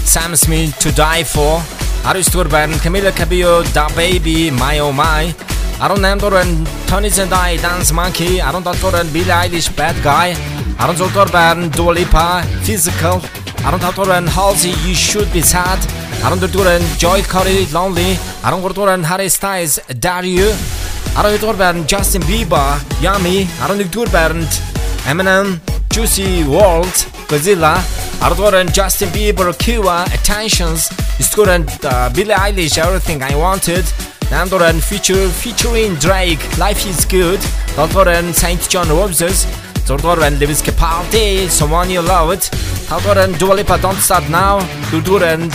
[0.04, 1.64] Sam Smith To Die For
[2.04, 5.32] 19 дугаар байранд Camila Cabello Da Baby My Oh My
[5.80, 10.36] 18 дугаар байранд Tony Zendai Dance Monkey 17 дугаар байранд Billie Eilish Bad Guy
[10.80, 11.30] I don't talk
[12.64, 13.22] physical.
[13.66, 13.80] I don't
[14.28, 15.80] Halsey, you should be sad.
[16.24, 16.54] I don't talk
[16.98, 18.18] Joel Corry, lonely.
[18.44, 20.52] I don't talk about Harry Styles, dare you.
[21.16, 23.48] I don't Justin Bieber, yummy.
[23.62, 23.80] I don't
[25.06, 25.60] Eminem,
[25.90, 27.76] Juice WRLD, Godzilla.
[28.22, 30.90] I don't Justin Bieber, Quavo, attentions.
[31.24, 33.86] Student uh, Billie Eilish, everything I wanted.
[34.34, 37.40] Nandoran Future featuring Drake, Life is Good,
[37.78, 39.45] Nandoran SAINt JHN Roses,
[39.86, 42.44] Tordor and Lewis Capaldi, someone you loved.
[42.88, 44.60] Taldor and Dua Lipa, don't start now.
[44.90, 45.52] Dudur and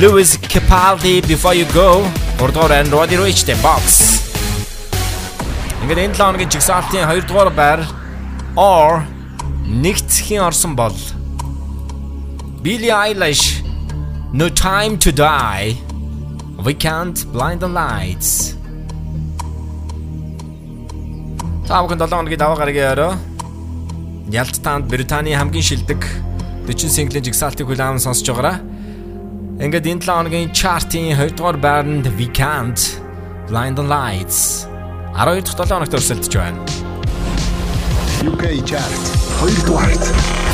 [0.00, 2.02] Lewis Capaldi, before you go.
[2.36, 4.20] Tordor and Roddy Ricch, the box.
[5.80, 7.80] Ингээд энэ 7 хоногийн жигсаалтын 2 дугаар байр
[8.54, 9.00] or
[9.82, 10.96] нэгцхийн орсон бол
[12.62, 13.64] Billie Eilish
[14.40, 15.66] No Time to Die
[16.64, 18.59] We Can't Blind the Lights
[21.70, 23.14] Таавхан 7 хоногийн даваа гарагийн орой
[24.26, 26.02] Ялттаанд Британий хамгийн шилдэг
[26.66, 28.58] 40 синглийн жигсаалтыг хүлээвэн сонсож байгаараа.
[29.62, 32.98] Ингээд энэ 7 хоногийн чартын 2 дугаар байранд We Can't
[33.46, 34.66] Blind the Lights
[35.14, 36.58] 12 дахь 7 хоногт өрсөлдөж байна.
[38.26, 39.02] UK chart
[39.38, 40.49] 2 дугаарт.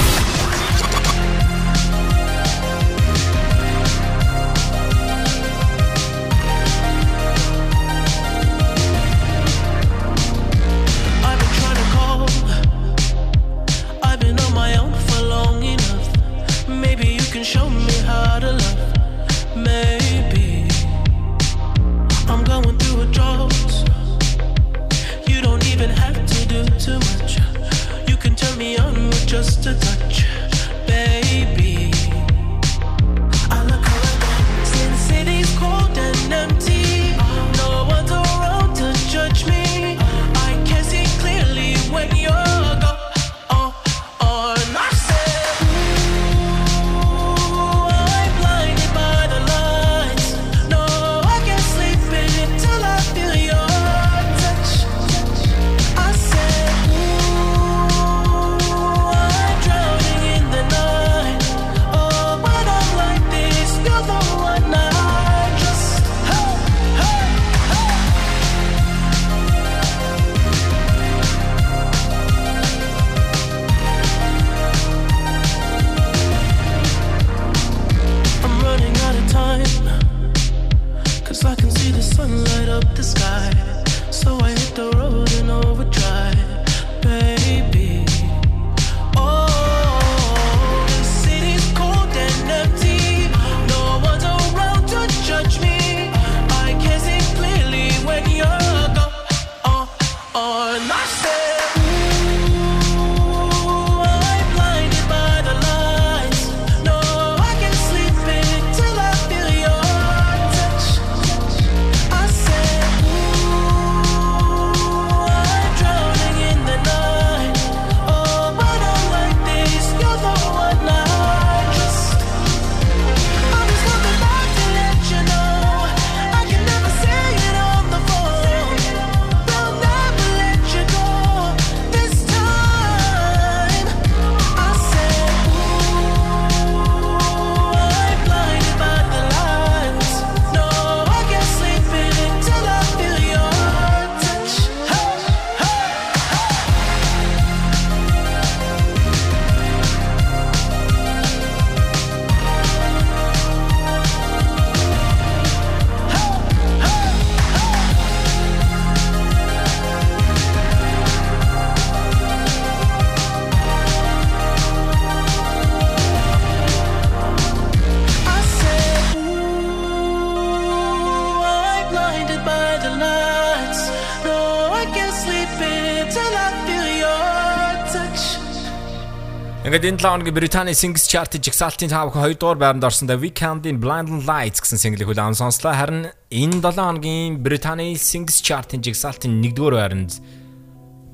[179.76, 184.24] ингээд энэ 7 хоногийн Британий Singles Chart-ийн жигсаалтын цаавх 2 дугаар байранд орсондоо Weekend-ийн Blinding
[184.24, 185.76] Lights гэсэн single-ийг хүлээн сонслоо.
[185.76, 190.16] Харин энэ 7 хоногийн Британий Singles Chart-ийн жигсаалтын 1 дугаар байранд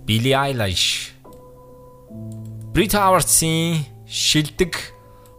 [0.07, 1.11] Billie Eilish
[2.71, 4.79] Brit Awards-ийн шилдэг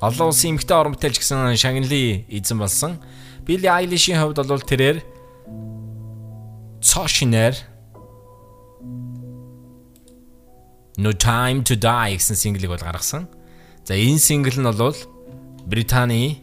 [0.04, 3.00] олон улсын эмэгтэй орон бүтээлч гэсэн шагналын эзэн болсон.
[3.48, 5.00] Billie Eilish-ийн хувьд бол тэрээр
[6.84, 7.56] цоо шинээр
[10.98, 13.26] No Time to Die гэсэн single-ийг бол гаргасан.
[13.82, 14.94] За энэ single нь бол
[15.66, 16.38] Британий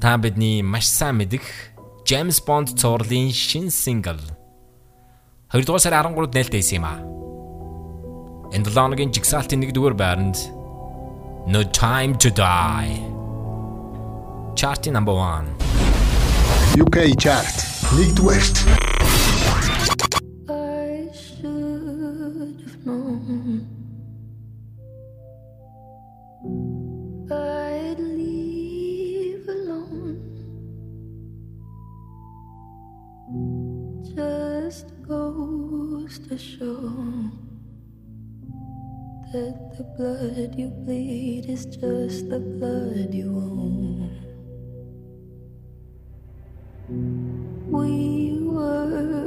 [0.00, 1.42] та бидний маш сайн мэдих
[2.04, 4.18] James Bond цувралын шин single?
[5.54, 6.98] 2 дугаар сарын 13-нд нээлттэй юм аа.
[8.50, 10.50] Энд лооногийн жигсаалтын 1-р байранд
[11.46, 13.06] No Time to Die.
[14.58, 15.46] Chart number 1
[16.82, 17.54] UK chart.
[17.94, 18.42] 1-р
[36.18, 36.92] to show
[39.32, 44.10] that the blood you bleed is just the blood you own.
[47.70, 49.21] We were.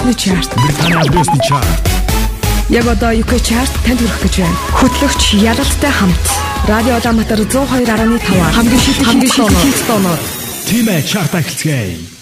[0.00, 0.50] Ёсны чарт.
[0.56, 1.84] Британий ёсны чарт.
[2.70, 4.56] Яг одоо UK чарт танд хүрэх гэж байна.
[4.80, 6.24] Хөтлөгч Ялалтай хамт
[6.66, 10.18] Радио Улаанбаатар 102.5 хамгийн шилдэг хамгийн шилдэг хит тооноор
[10.64, 12.19] Тимэ чарт ахилцгээе.